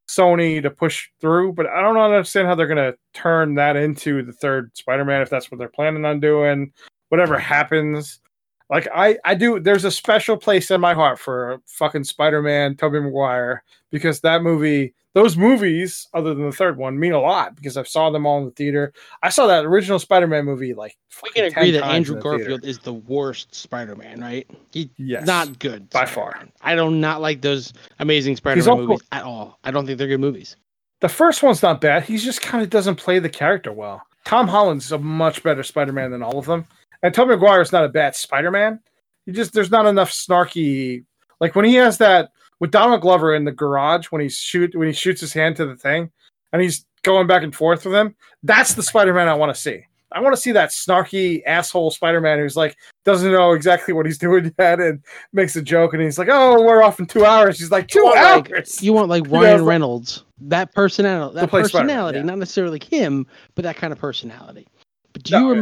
[0.07, 4.23] Sony to push through, but I don't understand how they're going to turn that into
[4.23, 6.71] the third Spider-Man if that's what they're planning on doing.
[7.09, 8.19] Whatever happens,
[8.69, 9.59] like I, I do.
[9.59, 14.93] There's a special place in my heart for fucking Spider-Man, Tobey Maguire, because that movie,
[15.13, 18.39] those movies, other than the third one, mean a lot because I saw them all
[18.39, 18.93] in the theater.
[19.21, 22.37] I saw that original Spider-Man movie like We can agree 10 that Andrew the theater.
[22.37, 24.49] Garfield is the worst Spider-Man, right?
[24.71, 26.51] He Yes, not good by Spider-Man.
[26.61, 29.59] I do not like those Amazing Spider-Man movies at all.
[29.63, 30.55] I don't think they're good movies.
[31.01, 32.03] The first one's not bad.
[32.03, 34.01] He just kind of doesn't play the character well.
[34.23, 36.65] Tom Holland's a much better Spider-Man than all of them.
[37.03, 38.79] And Tobey Maguire's not a bad Spider-Man.
[39.25, 41.05] He just there's not enough snarky
[41.39, 44.87] like when he has that with Donald Glover in the garage when he shoot when
[44.87, 46.09] he shoots his hand to the thing
[46.51, 48.15] and he's going back and forth with him.
[48.43, 49.85] That's the Spider-Man I want to see.
[50.13, 54.17] I want to see that snarky asshole Spider-Man who's like doesn't know exactly what he's
[54.17, 55.01] doing yet and
[55.33, 58.03] makes a joke and he's like, "Oh, we're off in two hours." He's like, two
[58.03, 62.25] want, like- hours." You want like Ryan Reynolds, that personality, that personality, yeah.
[62.25, 64.67] not necessarily like him, but that kind of personality.
[65.13, 65.59] But do No, you yeah.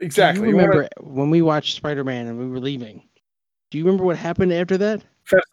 [0.00, 0.42] Exactly.
[0.42, 3.02] Do you You wanna- remember when we watched Spider-Man and we were leaving?
[3.70, 5.02] Do you remember what happened after that?
[5.24, 5.44] Fast,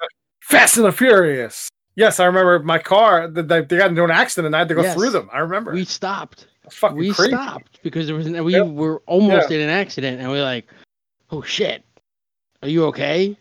[0.42, 1.70] Fast and the Furious.
[1.96, 3.28] Yes, I remember my car.
[3.28, 4.48] They, they got into an accident.
[4.48, 4.96] and I had to go Yes.
[4.96, 5.30] through them.
[5.32, 5.72] I remember.
[5.74, 6.48] We stopped.
[6.94, 7.32] We crazy.
[7.32, 8.68] stopped because there was an, we Yep.
[8.68, 10.66] were almost in an accident and we are like,
[11.32, 11.84] oh shit,
[12.62, 13.38] are you okay?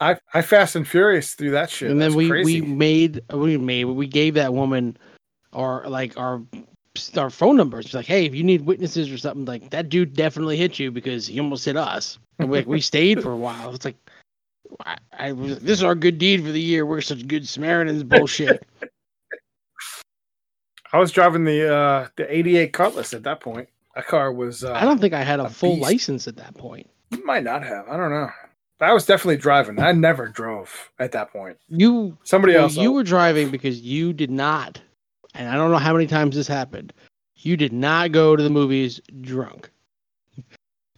[0.00, 1.90] I, I Fast and Furious through that shit.
[1.90, 2.60] and then That's we crazy.
[2.60, 4.96] we made we made we gave that woman
[5.52, 6.42] our like our
[7.16, 7.86] our phone numbers.
[7.86, 10.90] It's like, hey, if you need witnesses or something, like that dude definitely hit you
[10.90, 12.18] because he almost hit us.
[12.38, 13.74] And we we stayed for a while.
[13.74, 13.96] It's like.
[14.84, 16.84] I, I was this is our good deed for the year.
[16.84, 18.02] We're such good Samaritans.
[18.04, 18.66] Bullshit.
[20.92, 23.68] I was driving the uh the 88 Cutlass at that point.
[23.94, 24.64] That car was.
[24.64, 25.82] Uh, I don't think I had a, a full beast.
[25.82, 26.88] license at that point.
[27.10, 27.88] You might not have.
[27.88, 28.28] I don't know.
[28.80, 29.80] I was definitely driving.
[29.80, 31.56] I never drove at that point.
[31.68, 32.76] You Somebody Well, else.
[32.76, 34.80] you were driving because you did not,
[35.38, 36.92] and I don't know how many times this happened.
[37.36, 39.70] You did not go to the movies drunk.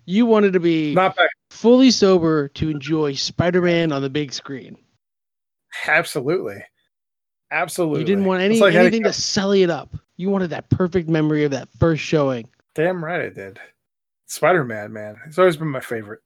[0.07, 1.31] You wanted to be not back.
[1.51, 4.77] fully sober to enjoy Spider-Man on the big screen.
[5.87, 6.65] Absolutely.
[7.53, 8.01] Absolutely.
[8.01, 9.95] You didn't want any like anything any- to sully it up.
[10.17, 12.49] You wanted that perfect memory of that first showing.
[12.75, 13.61] Damn right I did.
[14.27, 15.17] Spider Man, man.
[15.27, 16.21] It's always been my favorite.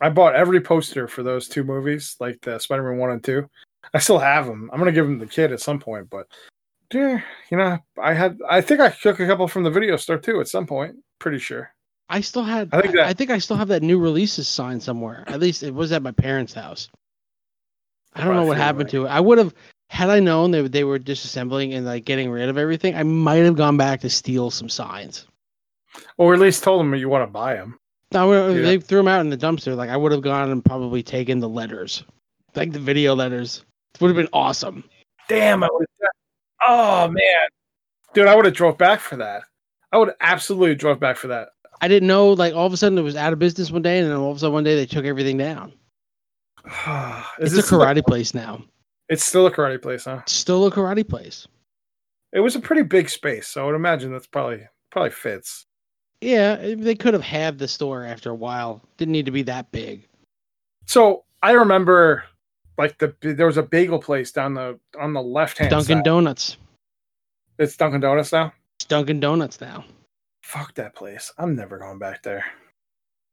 [0.00, 3.48] I bought every poster for those two movies, like the Spider Man 1 and 2.
[3.94, 4.70] I still have them.
[4.72, 6.26] I'm going to give them to the kid at some point, but
[6.94, 10.18] yeah, you know, I had, I think I took a couple from the video store
[10.18, 10.96] too at some point.
[11.18, 11.72] Pretty sure.
[12.08, 12.68] I still had.
[12.72, 15.24] I think that- I, think I still have that new releases sign somewhere.
[15.26, 16.88] At least it was at my parents' house.
[18.14, 19.08] I don't know what happened like- to it.
[19.08, 19.54] I would have,
[19.88, 22.94] had I known they they were disassembling and like getting rid of everything.
[22.94, 25.26] I might have gone back to steal some signs.
[26.18, 27.78] Or at least told them you want to buy them.
[28.12, 28.62] No, Yeah.
[28.62, 29.74] they threw them out in the dumpster.
[29.76, 32.04] Like I would have gone and probably taken the letters,
[32.54, 33.64] like the video letters.
[33.94, 34.84] It would have been awesome.
[35.28, 35.86] Damn, I would.
[36.66, 37.48] Oh, man.
[38.14, 39.42] Dude, I would have drove back for that.
[39.92, 41.50] I would have absolutely drove back for that.
[41.80, 42.30] I didn't know.
[42.30, 44.30] Like all of a sudden, it was out of business one day, and then all
[44.30, 45.72] of a sudden one day they took everything down.
[47.40, 48.62] Is it's a karate place now.
[49.08, 50.20] It's still a karate place, huh?
[50.22, 51.46] It's still a karate place.
[52.32, 55.66] It was a pretty big space, so I would imagine that's probably probably fits.
[56.20, 58.80] Yeah, eh, they could have had the store after a while.
[58.96, 60.06] Didn't need to be that big.
[60.86, 62.24] So I remember,
[62.78, 66.04] like the there was a bagel place down the on the left hand Dunkin' side.
[66.04, 66.56] Donuts.
[67.58, 68.52] It's Dunkin' Donuts now.
[68.78, 69.84] It's Dunkin' Donuts now.
[70.42, 71.32] Fuck that place.
[71.38, 72.44] I'm never going back there.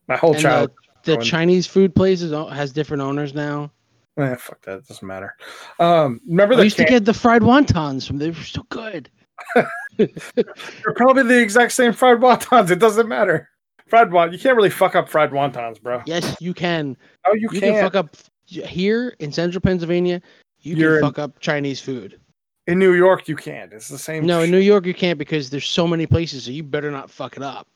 [0.08, 0.72] My whole And child.
[1.04, 3.72] The going- Chinese food place is, has different owners now.
[4.18, 4.80] Eh, fuck that.
[4.80, 5.34] It doesn't matter.
[5.80, 8.18] Um, remember I the used to get the fried wontons from.
[8.18, 9.10] They were so good.
[9.98, 12.70] They're probably the exact same fried wontons.
[12.70, 13.50] It doesn't matter.
[13.88, 14.34] Fried wont.
[14.34, 16.02] You can't really fuck up fried wontons, bro.
[16.06, 16.96] Yes, you can.
[17.26, 17.74] Oh, you, You can.
[17.74, 18.16] can fuck up
[18.50, 20.22] here in central Pennsylvania.
[20.62, 22.20] You You're in- can fuck up Chinese food.
[22.68, 23.74] In New York, you can't.
[23.74, 24.26] It's the same.
[24.28, 27.10] No, in New York you can't because there's so many places, so you better not
[27.10, 27.68] fuck it up.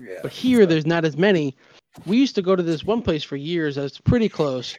[0.00, 0.18] yeah.
[0.22, 1.54] But here there's not as many.
[2.06, 4.76] We used to go to this one place for years that's pretty close.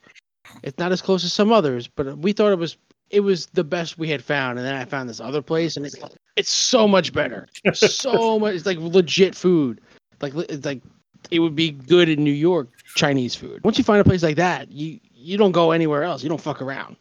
[0.64, 2.76] It's not as close as some others, but we thought it was
[3.12, 4.58] it was the best we had found.
[4.58, 5.96] And then I found this other place, and it's
[6.36, 7.48] it's so much better.
[7.74, 8.56] so much.
[8.56, 9.80] It's like legit food.
[10.22, 10.82] Like it's like
[11.30, 13.64] it would be good in New York Chinese food.
[13.64, 16.24] Once you find a place like that, you you don't go anywhere else.
[16.24, 16.96] You don't fuck around.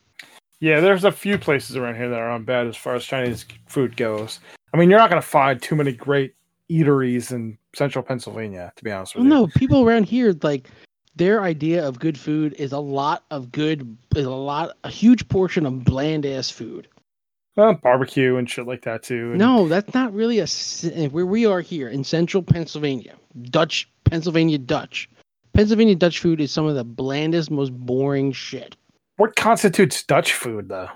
[0.60, 3.46] Yeah, there's a few places around here that are on bad as far as Chinese
[3.66, 4.40] food goes.
[4.74, 6.34] I mean, you're not going to find too many great
[6.70, 9.46] eateries in central Pennsylvania, to be honest with Well, you.
[9.46, 10.68] no, people around here like
[11.16, 15.26] their idea of good food is a lot of good, is a lot, a huge
[15.28, 16.88] portion of bland ass food.
[17.56, 19.30] Well, barbecue and shit like that too.
[19.30, 20.46] and- No, that's not really a
[21.08, 23.14] where we are here in central Pennsylvania,
[23.50, 25.08] Dutch Pennsylvania Dutch.
[25.52, 28.76] Pennsylvania Dutch food is some of the blandest, most boring shit.
[29.16, 30.88] What constitutes Dutch food though?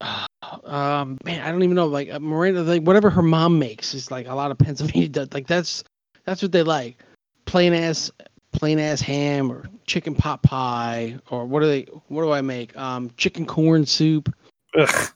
[0.64, 1.86] Um, man, I don't even know.
[1.86, 5.32] Like uh, Miranda, like whatever her mom makes is like a lot of Pennsylvania Dutch.
[5.32, 5.82] Like that's
[6.24, 7.02] that's what they like.
[7.46, 8.10] Plain ass,
[8.52, 11.82] plain ass ham or chicken pot pie or what do they?
[12.08, 12.76] What do I make?
[12.76, 14.34] Um, chicken corn soup.
[14.76, 15.08] Ugh.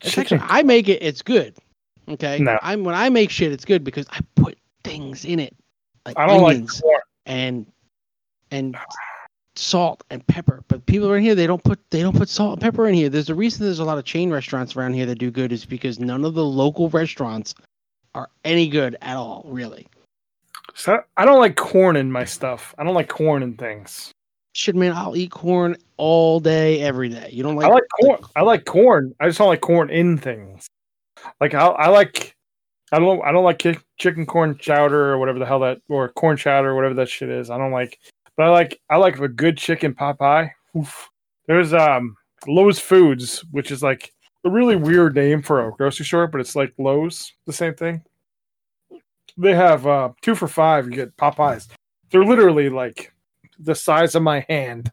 [0.00, 0.38] Chicken.
[0.38, 1.02] actually, I make it.
[1.02, 1.56] It's good.
[2.08, 2.38] Okay.
[2.38, 2.58] No.
[2.62, 5.56] I'm when I make shit, it's good because I put things in it,
[6.06, 7.00] like I don't onions like corn.
[7.26, 7.66] and
[8.50, 8.76] and
[9.56, 10.62] salt and pepper.
[10.68, 13.08] But people around here, they don't put they don't put salt and pepper in here.
[13.08, 15.64] There's a reason there's a lot of chain restaurants around here that do good is
[15.64, 17.54] because none of the local restaurants
[18.14, 19.44] are any good at all.
[19.46, 19.86] Really.
[20.74, 22.74] So I don't like corn in my stuff.
[22.78, 24.12] I don't like corn in things.
[24.54, 27.28] Shit, man, I'll eat corn all day, every day.
[27.32, 27.66] You don't like?
[27.66, 28.20] I like corn.
[28.36, 29.14] I like corn.
[29.20, 30.66] I just don't like corn in things.
[31.40, 32.34] Like I, I like.
[32.92, 33.24] I don't.
[33.24, 33.66] I don't like
[33.98, 37.30] chicken corn chowder or whatever the hell that or corn chowder or whatever that shit
[37.30, 37.50] is.
[37.50, 37.98] I don't like.
[38.36, 38.80] But I like.
[38.90, 40.52] I like a good chicken pot pie.
[40.76, 41.10] Oof.
[41.46, 42.16] There's um
[42.46, 44.12] Lowes Foods, which is like
[44.44, 48.02] a really weird name for a grocery store, but it's like Lowe's, the same thing.
[49.36, 50.86] They have uh two for five.
[50.86, 51.68] You get Popeyes.
[52.10, 53.12] They're literally like
[53.58, 54.90] the size of my hand.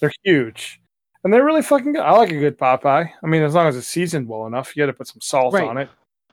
[0.00, 0.80] They're huge.
[1.22, 2.02] And they're really fucking good.
[2.02, 3.10] I like a good Popeye.
[3.22, 5.54] I mean, as long as it's seasoned well enough, you got to put some salt
[5.54, 5.66] Right.
[5.66, 5.88] on it.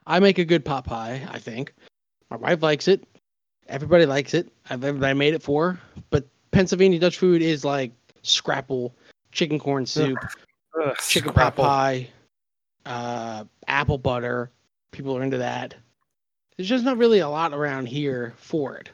[0.06, 1.26] I make a good pot pie.
[1.30, 1.72] I think
[2.30, 3.06] my wife likes it.
[3.68, 4.52] Everybody likes it.
[4.68, 5.78] I've everybody made it for.
[6.10, 7.92] But Pennsylvania Dutch food is like
[8.22, 8.94] scrapple,
[9.32, 10.18] chicken corn soup,
[10.80, 12.08] Ugh, chicken pot pie,
[12.86, 14.50] uh, apple butter.
[14.92, 15.74] People are into that.
[16.56, 18.90] There's just not really a lot around here for it.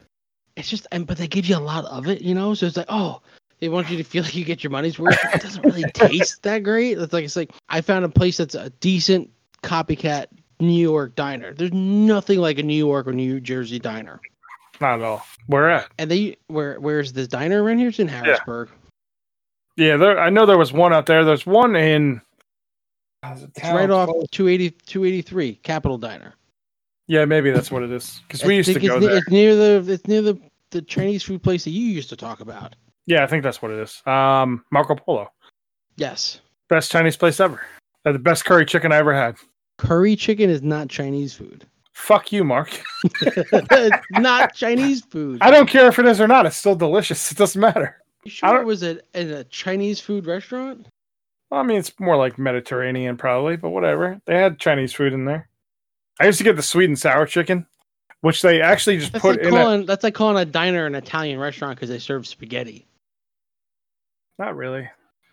[0.55, 2.53] It's just, and but they give you a lot of it, you know.
[2.53, 3.21] So it's like, oh,
[3.59, 5.17] they want you to feel like you get your money's worth.
[5.33, 6.97] It doesn't really taste that great.
[6.97, 9.29] It's like it's like I found a place that's a decent
[9.63, 10.27] copycat
[10.59, 11.53] New York diner.
[11.53, 14.19] There's nothing like a New York or New Jersey diner.
[14.81, 15.25] Not at all.
[15.47, 15.89] Where at?
[15.97, 17.89] And they where where's this diner around here?
[17.89, 18.69] It's in Harrisburg.
[19.75, 20.19] Yeah, there.
[20.19, 21.23] I know there was one out there.
[21.23, 22.21] There's one in.
[23.23, 26.35] It's right off 280 283 Capitol Diner.
[27.07, 28.21] Yeah, maybe that's what it is.
[28.27, 29.17] Because we used to go it's, there.
[29.17, 30.39] It's near the it's near the
[30.71, 32.75] the Chinese food place that you used to talk about.
[33.07, 34.01] Yeah, I think that's what it is.
[34.05, 35.31] Um, Marco Polo,
[35.95, 36.41] Yes.
[36.69, 37.59] best Chinese place ever.
[38.05, 39.35] The best curry chicken I ever had.
[39.79, 41.65] Curry chicken is not Chinese food.
[41.99, 42.81] Fuck you, Marc.
[43.21, 45.37] it's not Chinese food.
[45.41, 46.45] I don't care if it is or not.
[46.45, 47.31] It's still delicious.
[47.31, 47.97] It doesn't matter.
[48.23, 50.87] You sure it was a, in a Chinese food restaurant?
[51.51, 54.19] Well, I mean, it's more like Mediterranean, probably, but whatever.
[54.25, 55.49] They had Chinese food in there.
[56.19, 57.67] I used to get the sweet and sour chicken,
[58.21, 59.81] which they actually just That's put like in.
[59.81, 62.87] A, that's like calling a diner an Italian restaurant because they serve spaghetti.
[64.39, 64.89] not really.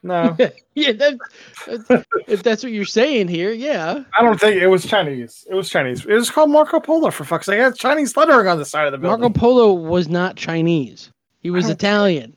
[0.06, 0.36] No,
[0.74, 1.18] yeah, that,
[1.66, 4.04] that's, if that's what you're saying here, yeah.
[4.18, 5.46] I don't think it was Chinese.
[5.50, 6.04] It was Chinese.
[6.06, 7.58] It was called Marco Polo for fuck's sake.
[7.58, 9.20] It had Chinese lettering on the side of the building.
[9.20, 11.10] Marco Polo was not Chinese.
[11.40, 12.36] He was don't- Italian.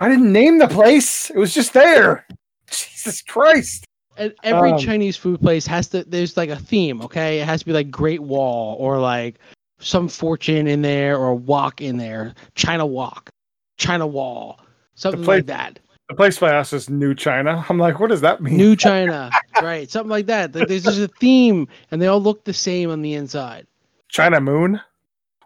[0.00, 1.30] I didn't name the place.
[1.30, 2.26] It was just there.
[2.70, 3.84] Jesus Christ.
[4.16, 6.04] And every Um, Chinese food place has to.
[6.04, 7.40] There's like a theme, okay?
[7.40, 9.38] It has to be like Great Wall or like
[9.78, 13.30] some fortune in there or a walk in there, China Wok,
[13.78, 14.60] China Wall,
[14.94, 15.78] something place- like that.
[16.12, 17.64] The place by us is New China.
[17.70, 18.58] I'm like, what does that mean?
[18.58, 19.30] New China,
[19.62, 19.90] right?
[19.90, 20.54] Something like that.
[20.54, 23.66] Like, There's just a theme, and they all look the same on the inside.
[24.08, 24.78] China Moon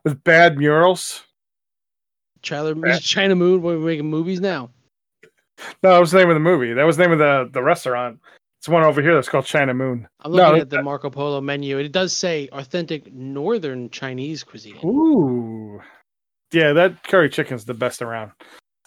[0.03, 1.23] with bad murals.
[2.43, 2.99] China, Yeah.
[2.99, 3.63] China Moon.
[3.63, 4.71] We're making movies now.
[5.85, 6.73] No, that was the name of the movie.
[6.73, 8.19] That was the name of the, the restaurant.
[8.59, 10.09] It's one over here that's called China Moon.
[10.23, 11.79] I'm No, looking it- at the Marco Polo menu.
[11.79, 14.79] It does say authentic Northern Chinese cuisine.
[14.85, 15.81] Ooh.
[16.53, 18.33] Yeah, that curry chicken's the best around.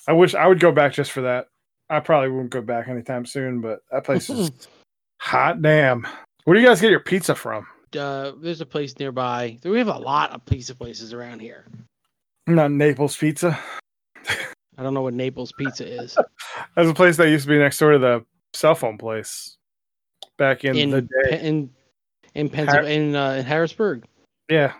[0.09, 1.47] I wish I would go back just for that.
[1.89, 4.51] I probably won't go back anytime soon, but that place is
[5.21, 6.07] hot damn.
[6.45, 7.65] Where do you guys get your pizza from?
[7.97, 9.57] Uh, there's a place nearby.
[9.63, 11.65] We have a lot of pizza places around here.
[12.47, 13.57] Not Naples Pizza.
[14.77, 16.17] I don't know what Naples pizza is.
[16.75, 19.57] That's a place that used to be next door to the cell phone place
[20.37, 21.07] back in, in the day.
[21.31, 21.69] Pe- in
[22.35, 24.05] in Pennsylvania, in, uh, in Harrisburg.
[24.49, 24.73] Yeah,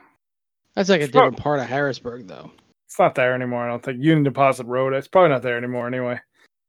[0.76, 2.51] That's like a It's not- different part of Harrisburg, though.
[2.88, 3.66] it's not there anymore.
[3.66, 4.93] I don't think Union Deposit Road.
[4.93, 6.20] It's probably not there anymore anyway.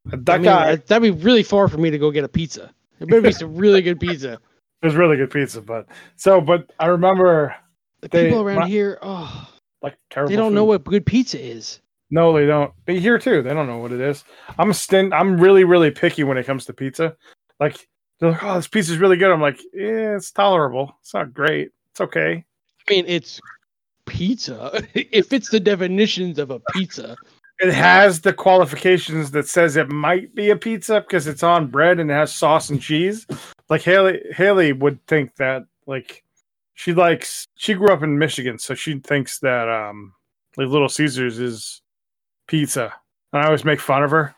[0.07, 2.29] That I mean, guy that- that'd be really far for me to go get a
[2.29, 2.73] pizza.
[3.01, 4.33] It better be some really good pizza.
[4.83, 5.87] it was really good pizza, but
[6.17, 7.55] so but I remember
[8.03, 9.49] The They- people around here, oh,
[9.83, 10.31] like terrible.
[10.31, 10.55] they don't food.
[10.57, 11.81] know what good pizza is.
[12.11, 12.73] No, they don't.
[12.87, 14.25] But here too, they don't know what it is.
[14.59, 17.15] I'm stin- I'm really, really picky when it comes to pizza.
[17.61, 17.87] Like
[18.19, 20.97] they're like, "Oh, this pizza's really good." I'm like, "Yeah, it's tolerable.
[21.03, 21.69] It's not great.
[21.93, 22.45] It's okay."
[22.89, 23.41] I mean, it's
[24.07, 24.83] pizza.
[24.95, 27.17] if it's the definitions of a pizza.
[27.61, 32.01] It has the qualifications that says it might be a pizza because it's on bread
[32.01, 33.27] and it has sauce and cheese.
[33.69, 36.25] Like Haley, Haley would think that like
[36.75, 37.47] she likes.
[37.57, 40.15] She grew up in Michigan, so she thinks that um
[40.57, 41.83] like Little Caesars is
[42.47, 42.93] pizza.
[43.33, 44.35] And I always make fun of her.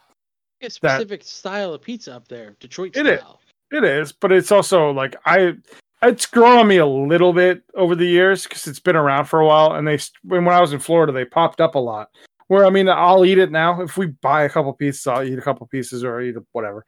[0.61, 3.21] A specific style of pizza up there, Detroit It is.
[3.21, 3.41] style.
[3.71, 5.55] It is, but it's also like I.
[6.05, 9.39] It's grown on me a little bit over the years because it's been around for
[9.41, 12.11] a while, and they when when I was in Florida, they popped up a lot.
[12.53, 13.81] Where I mean, I'll eat it now.
[13.81, 16.85] If we buy a couple pieces, I'll eat a couple pieces or eat whatever,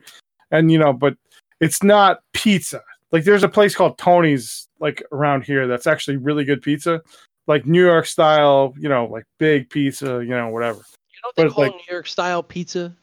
[0.51, 1.17] and you know, but
[1.59, 2.83] it's not pizza.
[3.13, 7.01] Like there's a place called Tony's like around here that's actually really good pizza,
[7.47, 10.81] like New York style, you know, like big pizza, you know, whatever.
[10.81, 12.95] You know what they But, call like- New York style pizza?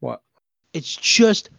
[0.00, 0.22] What?
[0.72, 1.50] It's just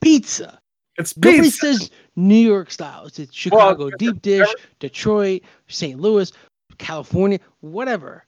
[0.00, 0.60] pizza.
[0.98, 1.30] It's pizza.
[1.30, 3.06] Nobody says New York style.
[3.06, 5.98] It's it's Chicago deep dish, Detroit, St.
[5.98, 6.32] Louis,
[6.78, 8.25] California, whatever.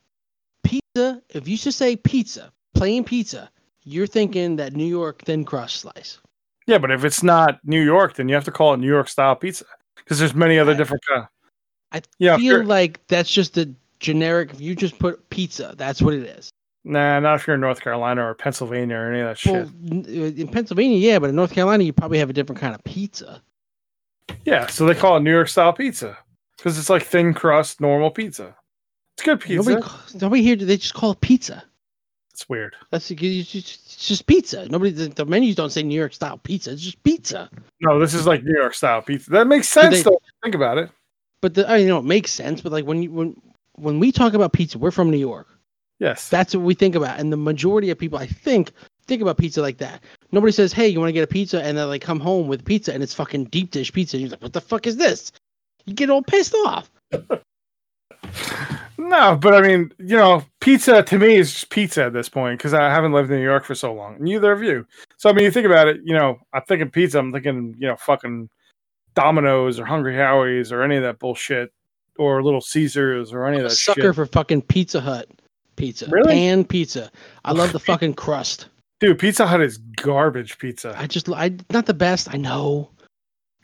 [0.98, 1.22] Pizza.
[1.30, 3.50] If you should say pizza, plain pizza,
[3.84, 6.18] you're thinking that New York thin crust slice.
[6.66, 9.08] Yeah, but if it's not New York, then you have to call it New York
[9.08, 9.64] style pizza
[9.96, 11.26] because there's many other I- different kind.
[11.92, 13.70] I Yeah, feel like that's just a
[14.00, 14.52] generic.
[14.52, 16.50] If you just put pizza, that's what it is.
[16.84, 19.52] Nah, not if you're in North Carolina or Pennsylvania or any of that shit.
[19.52, 22.60] Well, n- uh, in Pennsylvania, yeah, but in North Carolina, you probably have a different
[22.60, 23.40] kind of pizza.
[24.44, 26.18] Yeah, so they call it New York style pizza
[26.58, 28.54] because it's like thin crust, normal pizza.
[29.18, 29.68] It's good pizza.
[29.68, 29.88] Nobody,
[30.20, 30.54] nobody here.
[30.54, 31.64] They just call it pizza.
[32.32, 32.76] It's weird.
[32.92, 34.68] That's it's just, it's just pizza.
[34.68, 34.92] Nobody.
[34.92, 36.70] The, the menus don't say New York style pizza.
[36.70, 37.50] It's just pizza.
[37.80, 39.30] No, this is like New York style pizza.
[39.30, 40.20] That makes sense they- though.
[40.44, 40.90] Think about it.
[41.40, 42.60] But the, I you know, it makes sense.
[42.60, 43.42] But like when you when
[43.74, 45.48] when we talk about pizza, we're from New York.
[45.98, 46.28] Yes.
[46.28, 48.70] That's what we think about, and the majority of people, I think,
[49.08, 50.00] think about pizza like that.
[50.30, 52.64] Nobody says, "Hey, you want to get a pizza?" and then like come home with
[52.64, 54.16] pizza, and it's fucking deep dish pizza.
[54.16, 55.32] And you're like, "What the fuck is this?"
[55.86, 56.88] You get all pissed off.
[59.08, 62.58] no, but I mean, you know, pizza to me is just pizza at this point
[62.58, 64.16] because I haven't lived in New York for so long.
[64.20, 64.86] Neither of you.
[65.16, 66.00] So I mean, you think about it.
[66.04, 67.18] You know, I'm thinking pizza.
[67.18, 68.48] I'm thinking, you know, fucking
[69.14, 71.72] Domino's or Hungry Howie's or any of that bullshit,
[72.18, 74.14] or Little Caesars or any of that sucker shit.
[74.14, 75.28] for fucking Pizza Hut
[75.78, 76.08] pizza.
[76.10, 76.34] Really?
[76.34, 77.10] Pan pizza.
[77.44, 78.66] I love the fucking crust.
[79.00, 80.94] Dude, Pizza Hut is garbage pizza.
[80.98, 82.34] I just I not the best.
[82.34, 82.90] I know.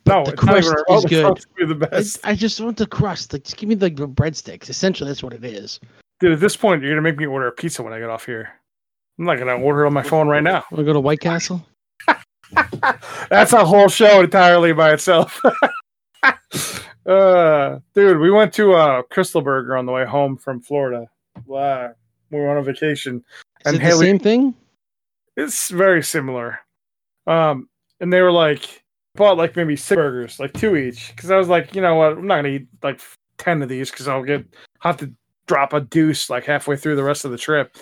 [0.07, 1.68] No, the it's not even crust is good.
[1.80, 2.20] the I, best.
[2.24, 3.32] I just want the crust.
[3.32, 4.68] Like, just give me the breadsticks.
[4.68, 5.80] Essentially, that's what it is.
[6.20, 8.26] Dude, at this point, you're gonna make me order a pizza when I get off
[8.26, 8.50] here.
[9.18, 10.64] I'm not gonna order it on my phone right now.
[10.74, 11.66] To go to White Castle?
[13.30, 15.40] That's a whole show entirely by itself.
[17.07, 21.07] uh, dude, we went to uh, Krystal Burger on the way home from Florida.
[21.46, 21.94] Wow,
[22.30, 23.24] we were on a vacation.
[23.64, 24.55] Is And it the same thing?
[25.36, 26.61] It's very similar.
[27.26, 27.68] Um,
[28.00, 28.84] and they were like
[29.16, 32.12] bought like maybe six burgers, like two each, because I was like, you know what,
[32.12, 33.00] I'm not gonna eat like
[33.38, 34.46] ten of these because I'll get
[34.80, 35.12] have to
[35.46, 37.76] drop a deuce like halfway through the rest of the trip.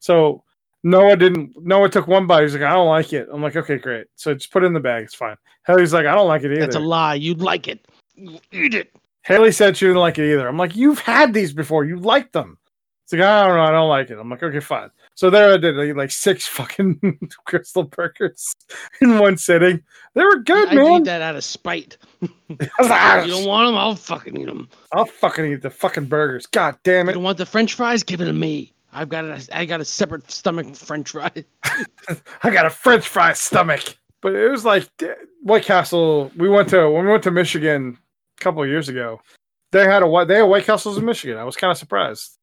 [0.00, 0.44] So
[0.84, 1.52] Noah didn't.
[1.60, 2.42] Noah took one bite.
[2.42, 3.28] He's like, I don't like it.
[3.32, 4.06] I'm like, okay, great.
[4.14, 5.04] So just put it in the bag.
[5.04, 5.36] It's fine.
[5.66, 6.60] Haley's like, I don't like it either.
[6.60, 7.14] That's a lie.
[7.14, 7.86] You'd like it.
[8.14, 8.92] You eat it.
[9.22, 10.48] Haley said she didn't like it either.
[10.48, 11.84] I'm like, you've had these before.
[11.84, 12.56] You like them.
[13.04, 13.64] It's like, I don't know.
[13.64, 14.18] I don't like it.
[14.18, 14.90] I'm like, okay, fine.
[15.18, 15.74] So there I did.
[15.96, 16.94] Like six fucking
[17.48, 18.54] Krystal burgers
[19.00, 19.82] in one sitting.
[20.14, 20.78] They were good, man.
[20.78, 21.00] I man.
[21.00, 21.98] eat that out of spite.
[22.22, 22.28] I
[22.78, 23.74] was like, "Ah, You don't want them?
[23.76, 24.68] I'll fucking eat them.
[24.92, 26.46] I'll fucking eat the fucking burgers.
[26.46, 27.10] God damn it!
[27.10, 28.04] You don't want the French fries?
[28.04, 28.72] Give it to me.
[28.92, 31.32] I've got a, I got a separate stomach French fry.
[32.44, 33.96] I got a French fry stomach.
[34.20, 34.88] But it was like
[35.42, 36.30] White Castle.
[36.36, 37.98] We went to when we went to Michigan
[38.38, 39.20] a couple of years ago.
[39.72, 40.28] They had a white.
[40.28, 41.38] They had White Castles in Michigan.
[41.38, 42.37] I was kind of surprised.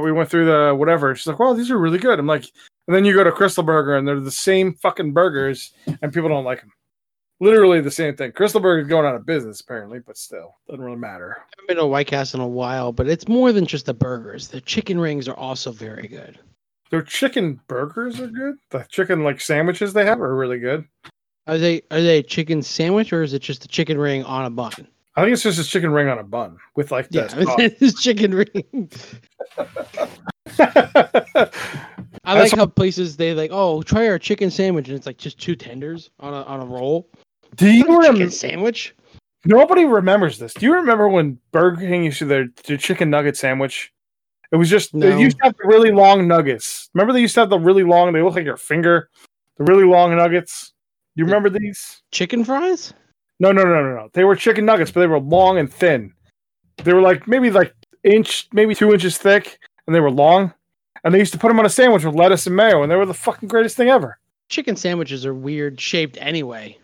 [0.00, 1.14] We went through the whatever.
[1.14, 2.46] She's like, "Well, these are really good." I'm like,
[2.86, 6.28] and then you go to Krystal Burger and they're the same fucking burgers, and people
[6.28, 6.72] don't like them.
[7.40, 8.32] Literally the same thing.
[8.32, 11.36] Krystal Burger's going out of business apparently, but still doesn't really matter.
[11.38, 13.94] I haven't been to White Castle in a while, but it's more than just the
[13.94, 14.48] burgers.
[14.48, 16.38] The chicken rings are also very good.
[16.90, 18.56] Their chicken burgers are good.
[18.70, 20.84] The chicken like sandwiches they have are really good.
[21.46, 24.44] Are they are they a chicken sandwich or is it just a chicken ring on
[24.44, 24.86] a bun?
[25.16, 27.24] I think it's just a chicken ring on a bun with like Yeah,
[27.78, 27.94] this.
[28.00, 28.90] chicken ring.
[32.24, 35.38] I like how places they like, oh, try our chicken sandwich, and it's like just
[35.40, 37.08] two tenders on a on a roll.
[37.56, 38.12] Do you remember?
[38.18, 38.94] chicken sandwich?
[39.44, 40.54] Nobody remembers this.
[40.54, 43.92] Do you remember when Burger King used to their, their chicken nugget sandwich?
[44.52, 45.10] It was just No.
[45.10, 46.88] they used to have the really long nuggets.
[46.94, 48.12] Remember they used to have the really long.
[48.12, 49.08] They look like your finger.
[49.58, 50.72] The really long nuggets.
[51.16, 52.02] You remember these?
[52.12, 52.94] Chicken fries?
[53.42, 54.08] No, no, no, no, no.
[54.12, 56.14] They were chicken nuggets, but they were long and thin.
[56.84, 57.74] They were like maybe like
[58.04, 60.54] inch, maybe two inches thick, and they were long.
[61.02, 62.94] And they used to put them on a sandwich with lettuce and mayo, and they
[62.94, 64.16] were the fucking greatest thing ever.
[64.48, 66.78] Chicken sandwiches are weird shaped anyway.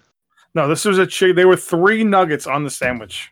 [0.56, 1.36] No, this was a chick.
[1.36, 3.30] They were three nuggets on the sandwich.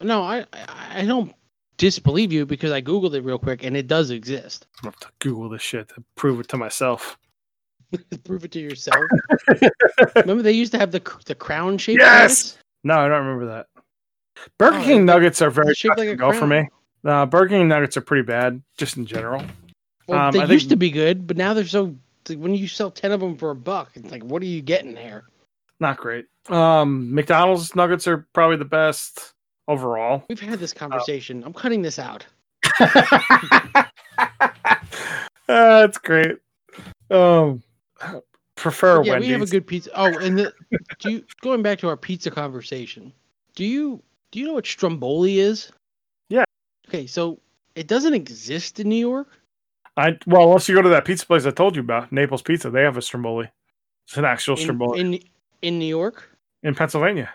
[0.00, 1.32] No, I I, I don't
[1.76, 4.66] disbelieve you because I googled it real quick and it does exist.
[4.78, 7.16] I'm gonna have to Google this shit to prove it to myself.
[8.24, 8.96] Prove it to yourself.
[10.16, 11.98] Remember they used to have the the crown shape.
[11.98, 12.58] Yes!
[12.84, 13.66] No, I don't remember that.
[14.58, 16.68] Burger Oh, King nuggets are very shaped like a go for me.
[17.04, 19.42] Uh, Burger King nuggets are pretty bad, just in general.
[20.08, 21.94] Well, Um, they I think- used to be good, but now they're so.
[22.28, 24.94] When you sell ten of them for a buck, it's like, what are you getting
[24.94, 25.24] there?
[25.78, 26.26] Not great.
[26.48, 29.32] Um, McDonald's nuggets are probably the best
[29.68, 30.24] overall.
[30.28, 31.44] We've had this conversation.
[31.44, 32.26] I'm cutting this out.
[35.46, 36.36] That's great.
[37.10, 37.62] Um,
[38.56, 39.28] prefer yeah, Wendy's.
[39.28, 39.90] we have a good pizza.
[39.94, 40.52] Oh, and the,
[40.98, 43.12] do you going back to our pizza conversation?
[43.54, 45.70] Do you do you know what Stromboli is?
[46.28, 46.44] Yeah.
[46.88, 47.40] Okay, so
[47.74, 49.28] it doesn't exist in New York.
[49.96, 52.70] I well, unless you go to that pizza place I told you about, Naples Pizza,
[52.70, 53.50] they have a Stromboli.
[54.06, 55.20] It's an actual In, Stromboli in, in
[55.62, 56.30] in New York.
[56.62, 57.30] In Pennsylvania.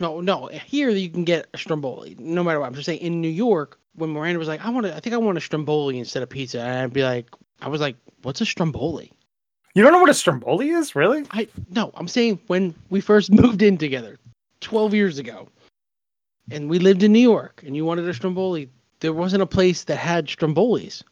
[0.00, 0.46] No, no.
[0.46, 2.66] Here you can get a Stromboli, no matter what.
[2.66, 5.14] I'm just saying in New York, when Miranda was like, "I want to," I think
[5.14, 7.26] I want a Stromboli instead of pizza, and I'd be like,
[7.60, 9.12] I was like, "What's a Stromboli?"
[9.78, 11.24] You don't know what a Stromboli is, really?
[11.30, 14.18] I no, I'm saying when we first moved in together,
[14.60, 15.46] twelve years ago,
[16.50, 18.68] and we lived in New York, and you wanted a Stromboli,
[18.98, 21.04] there wasn't a place that had Strombolis.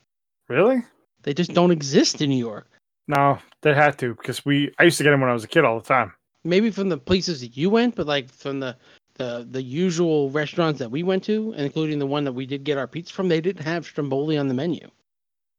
[0.48, 0.82] Really?
[1.22, 2.66] They just don't exist in New York.
[3.06, 4.72] No, they had to because we.
[4.80, 6.12] I used to get them when I was a kid all the time.
[6.42, 8.76] Maybe from the places that you went, but like from the
[9.14, 12.78] the the usual restaurants that we went to, including the one that we did get
[12.78, 14.90] our pizza from, they didn't have Stromboli on the menu.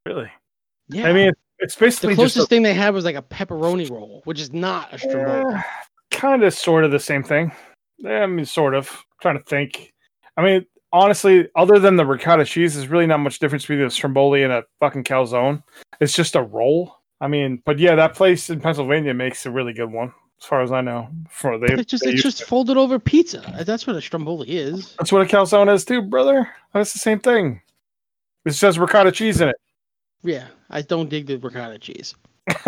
[0.05, 0.29] Really?
[0.89, 4.21] Yeah, I mean, it's basically the closest thing they had was like a pepperoni roll,
[4.25, 5.55] which is not a Stromboli.
[6.11, 7.51] kind of, sort of the same thing.
[7.97, 9.03] Yeah, I mean, sort of.
[9.21, 9.93] trying to think.
[10.37, 13.89] I mean, honestly, other than the ricotta cheese, there's really not much difference between a
[13.89, 15.63] Stromboli and a fucking calzone.
[15.99, 16.95] It's just a roll.
[17.19, 20.61] I mean, but yeah, that place in Pennsylvania makes a really good one, as far
[20.61, 21.09] as I know.
[21.29, 23.63] For they, It's just they it's just folded over pizza.
[23.65, 24.95] That's what a Stromboli is.
[24.99, 26.47] that's what a calzone is too, brother.
[26.73, 27.61] That's the same thing.
[28.45, 29.55] It just ricotta cheese in it.
[30.23, 32.15] Yeah, I don't dig the ricotta cheese.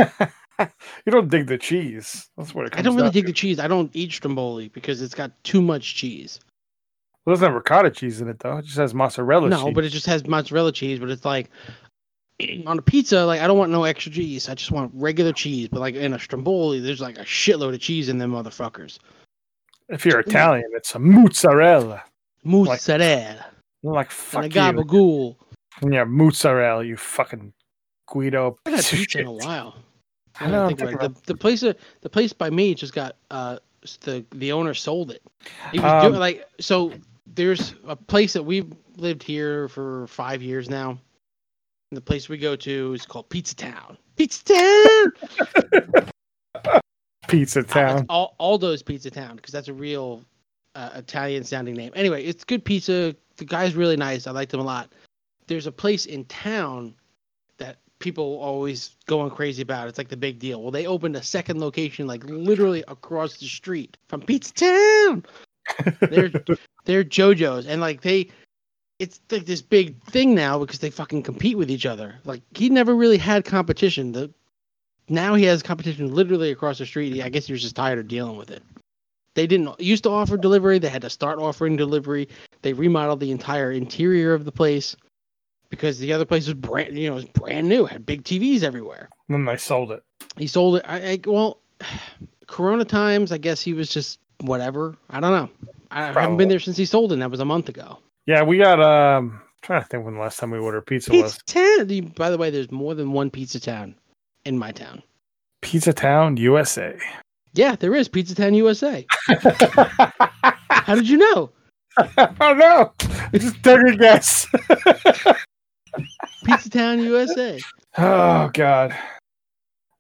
[0.60, 2.30] you don't dig the cheese.
[2.38, 3.32] That's what it comes I don't really dig to.
[3.32, 3.60] the cheese.
[3.60, 6.40] I don't eat Stromboli because it's got too much cheese.
[7.26, 8.58] It doesn't have ricotta cheese in it though.
[8.58, 9.76] It just has mozzarella no, cheese.
[9.76, 11.00] but it just has mozzarella cheese.
[11.00, 11.50] But it's like
[12.66, 14.50] on a pizza, like I don't want no extra cheese.
[14.50, 15.70] I just want regular cheese.
[15.70, 19.00] But like in a Stromboli, there's like a shitload of cheese in them motherfuckers.
[19.90, 22.04] if you're Italian, it's a mozzarella.
[22.44, 23.46] Mozzarella
[23.84, 25.36] Like fuck and a you.
[25.88, 27.54] Yeah, mozzarella, you fucking
[28.08, 28.58] Guido.
[28.66, 29.76] I of pizza in a while.
[30.40, 31.00] I know, think it.
[31.00, 33.58] The, the place, uh, the place by me just got uh
[34.02, 35.22] the the owner sold it.
[35.72, 36.94] He was Um, doing like so.
[37.36, 40.92] There's a place that we've lived here for five years now.
[41.92, 43.98] And the place we go to is called Pizza Town.
[44.16, 46.10] Pizza Town.
[47.28, 48.06] Pizza Uh, Town.
[48.10, 50.22] Al- Aldo's Pizza Town because that's a real
[50.76, 51.92] uh, Italian sounding name.
[51.96, 53.16] Anyway, it's good pizza.
[53.38, 54.26] The guy's really nice.
[54.28, 54.92] I liked him a lot.
[55.50, 56.94] There's a place in town
[57.58, 59.88] that people always going crazy about.
[59.88, 60.62] It's like the big deal.
[60.62, 65.26] Well, they opened a second location like literally across the street from Pizza Town.
[66.00, 66.32] They're
[66.86, 68.30] they're JoJo's and like they
[69.00, 72.16] it's like this big thing now because they fucking compete with each other.
[72.26, 74.12] Like he never really had competition.
[74.12, 74.32] The
[75.10, 77.24] now he has competition literally across the street.
[77.24, 78.62] I guess he was just tired of dealing with it.
[79.34, 80.78] They didn't used to offer delivery.
[80.78, 82.30] They had to start offering delivery.
[82.62, 84.96] They remodeled the entire interior of the place
[85.70, 87.86] because the other place was brand, you know, was brand new.
[87.86, 89.10] Had big TVs everywhere.
[89.28, 90.04] And then they sold it.
[90.38, 90.86] He sold it.
[90.88, 91.60] I, I well,
[92.48, 93.32] Corona times.
[93.32, 94.96] I guess he was just whatever.
[95.10, 95.50] I don't know.
[95.92, 97.14] I haven't been there since he sold it.
[97.16, 98.00] and That was a month ago.
[98.26, 101.38] Yeah, we got um trying to think when the last time we ordered pizza was.
[101.40, 101.88] Pizza Town.
[101.88, 103.96] The- By the way, there's more than one Pizza Town
[104.46, 105.02] in my town.
[105.62, 106.98] Pizza Town, USA.
[107.54, 109.06] Yeah, there is Pizza Town USA.
[110.70, 111.52] How did you know?
[111.98, 112.94] I don't know.
[113.34, 114.48] I just took a guess.
[116.46, 117.60] Pizza Town USA.
[117.98, 118.92] oh God.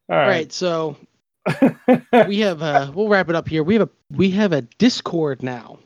[0.09, 0.27] All All right.
[0.27, 0.95] right, so
[2.27, 3.63] we have uh we'll wrap it up here.
[3.63, 5.79] We have a we have a Discord now.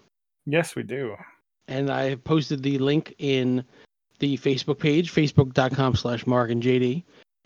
[0.46, 1.16] yes, we do.
[1.68, 3.64] and I have posted the link in
[4.20, 7.04] the Facebook page, facebook.com slash Marc and JD,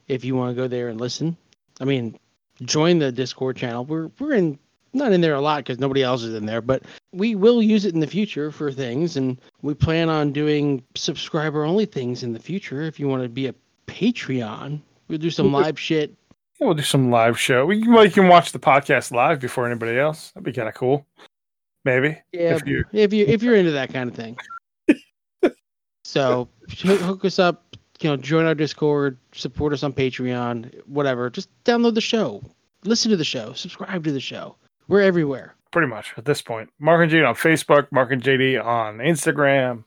[0.08, 1.36] if you want to go there and listen.
[1.80, 2.18] I mean,
[2.64, 3.86] join the Discord channel.
[3.86, 4.60] We're we're in
[4.94, 6.84] not in there a lot because nobody else is in there, but
[7.18, 11.64] we will use it in the future for things, and we plan on doing subscriber
[11.64, 12.84] only things in the future.
[12.84, 13.56] If you want to be a
[13.88, 16.14] Patreon, we'll do some live shit.
[16.60, 17.66] Yeah, we'll do some live show.
[17.66, 20.32] We can, well, you can watch the podcast live before anybody else.
[20.32, 21.06] That'd be kind of cool.
[21.86, 22.18] Maybe.
[22.32, 24.38] Yeah, If you if you if you're into that kind of thing.
[26.04, 31.30] so hook hook us up, you know, join our Discord, support us on Patreon, whatever.
[31.30, 32.44] Just download the show,
[32.84, 34.56] listen to the show, subscribe to the show.
[34.88, 35.57] We're everywhere.
[35.72, 36.70] Pretty much at this point.
[36.80, 39.84] Marc and JD on Facebook, Marc and JD on Instagram.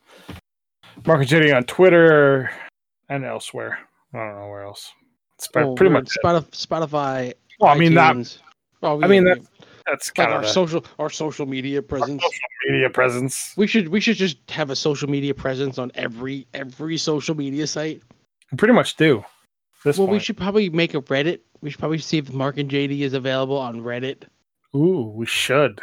[1.05, 2.51] Marc and JD on Twitter
[3.09, 3.79] and elsewhere.
[4.13, 4.91] I don't know where else.
[5.37, 6.09] It's Oh, pretty much.
[6.23, 7.33] Spotify.
[7.59, 8.15] Well, I mean that.
[8.15, 8.37] iTunes.
[8.83, 9.39] Oh, I mean, that-
[9.87, 12.21] That's like kind our of the social our social media presence.
[12.21, 13.53] social media presence.
[13.57, 17.65] We should we should just have a social media presence on every every social media
[17.65, 18.01] site.
[18.51, 19.23] We pretty much do.
[19.83, 21.39] This well, we should probably make a Reddit.
[21.61, 24.23] We should probably see if Marc and JD is available on Reddit.
[24.75, 25.81] Ooh, we should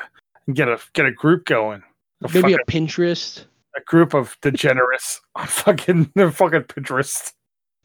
[0.53, 1.83] get a get a group going.
[2.23, 3.45] A, Maybe fucking, a Pinterest.
[3.77, 7.33] a group of degenerates on fucking the fucking Pinterest.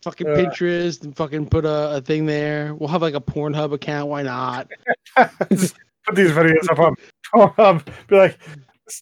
[0.03, 2.73] Fucking Uh, Pinterest and fucking put a, a thing there.
[2.75, 4.09] We'll have like a Pornhub account.
[4.09, 4.69] Why not?
[5.51, 5.75] just
[6.05, 6.95] put these videos up on
[7.33, 7.85] Pornhub.
[8.07, 8.37] Be like,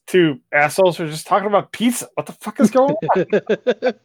[0.06, 2.08] two assholes are just talking about pizza.
[2.16, 3.26] What the fuck is going on?
[3.84, 3.93] So,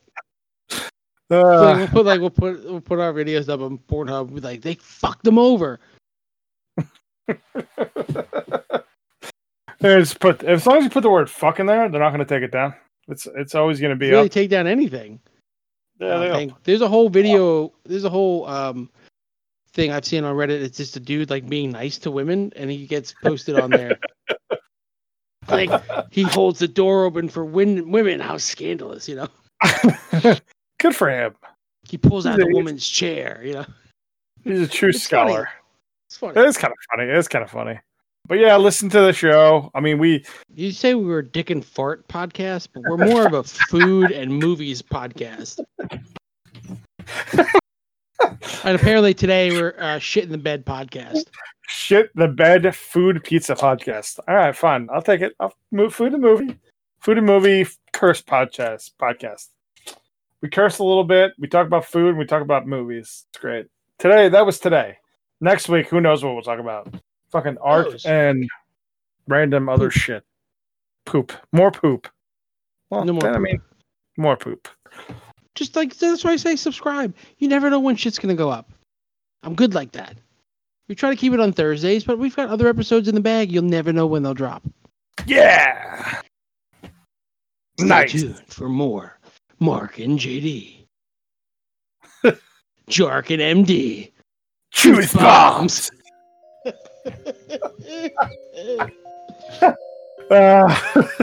[1.29, 4.33] Uh, we'll put like we'll put we'll put our videos up on Pornhub.
[4.33, 5.81] Be like they fucked them over.
[9.83, 12.21] Just put as long as you put the word "fuck" in there, they're not going
[12.21, 12.75] to take it down.
[13.09, 14.33] It's it's always going to be really up.
[14.33, 15.21] take down anything.
[15.99, 16.65] Yeah, don't.
[16.65, 17.73] There's a whole video.
[17.85, 18.91] There's a whole um
[19.73, 20.63] thing I've seen on Reddit.
[20.63, 23.99] It's just a dude like being nice to women, and he gets posted on there.
[25.49, 25.71] like
[26.11, 28.21] he holds the door open for win- women.
[28.21, 29.29] How scandalous, you know?
[30.81, 31.35] Good for him.
[31.89, 33.41] He pulls out He's- woman's chair.
[33.45, 33.67] You know,
[34.45, 35.37] He's a true It's funny.
[36.09, 36.33] Scholar.
[36.33, 36.47] it's funny.
[36.47, 37.11] It is kind of funny.
[37.11, 37.81] It is kind of funny.
[38.29, 39.71] But yeah, listen to the show.
[39.75, 43.27] I mean, we You say we were a dick and fart podcast, but we're more
[43.27, 45.61] of a food and movies podcast.
[48.65, 51.27] and apparently today we're uh, shit in the bed podcast.
[51.69, 54.19] shit the bed food pizza podcast.
[54.27, 54.89] All right, fine.
[54.93, 55.35] I'll take it.
[55.39, 56.59] I'll move food and movie,
[57.01, 59.49] food and movie curse podcast podcast.
[60.43, 61.33] We curse a little bit.
[61.39, 62.09] We talk about food.
[62.11, 63.27] and We talk about movies.
[63.31, 63.67] It's great.
[63.99, 64.99] Today, that was today.
[65.41, 66.93] Next week, who knows what we'll talk about?
[67.31, 68.49] Fucking art and
[69.29, 70.25] random other shit.
[71.05, 71.33] Poop.
[71.53, 72.09] More poop.
[72.91, 73.61] Well, No more then, I mean,
[74.17, 74.69] more poop.
[75.55, 77.15] Just like that's why I say subscribe.
[77.39, 78.71] You never know when shit's gonna go up.
[79.43, 80.17] I'm good like that.
[80.89, 83.51] We try to keep it on Thursdays, but we've got other episodes in the bag.
[83.51, 84.63] You'll never know when they'll drop.
[85.27, 86.21] Yeah.
[87.79, 88.13] Stay Nice.
[88.13, 89.19] tuned for more
[89.59, 90.87] Marc and JD.
[92.89, 94.13] Jark and MD.
[94.77, 95.91] Truth bombs.
[100.31, 100.77] Uh,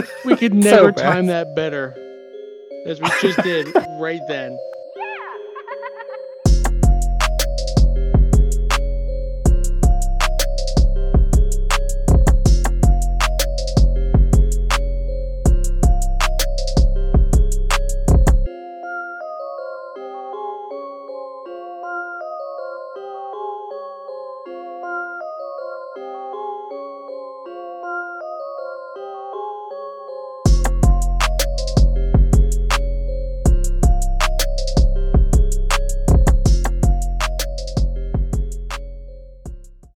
[0.24, 1.12] we could never bad.
[1.14, 1.94] time that better.
[2.86, 3.68] As we just did
[4.00, 4.58] right then.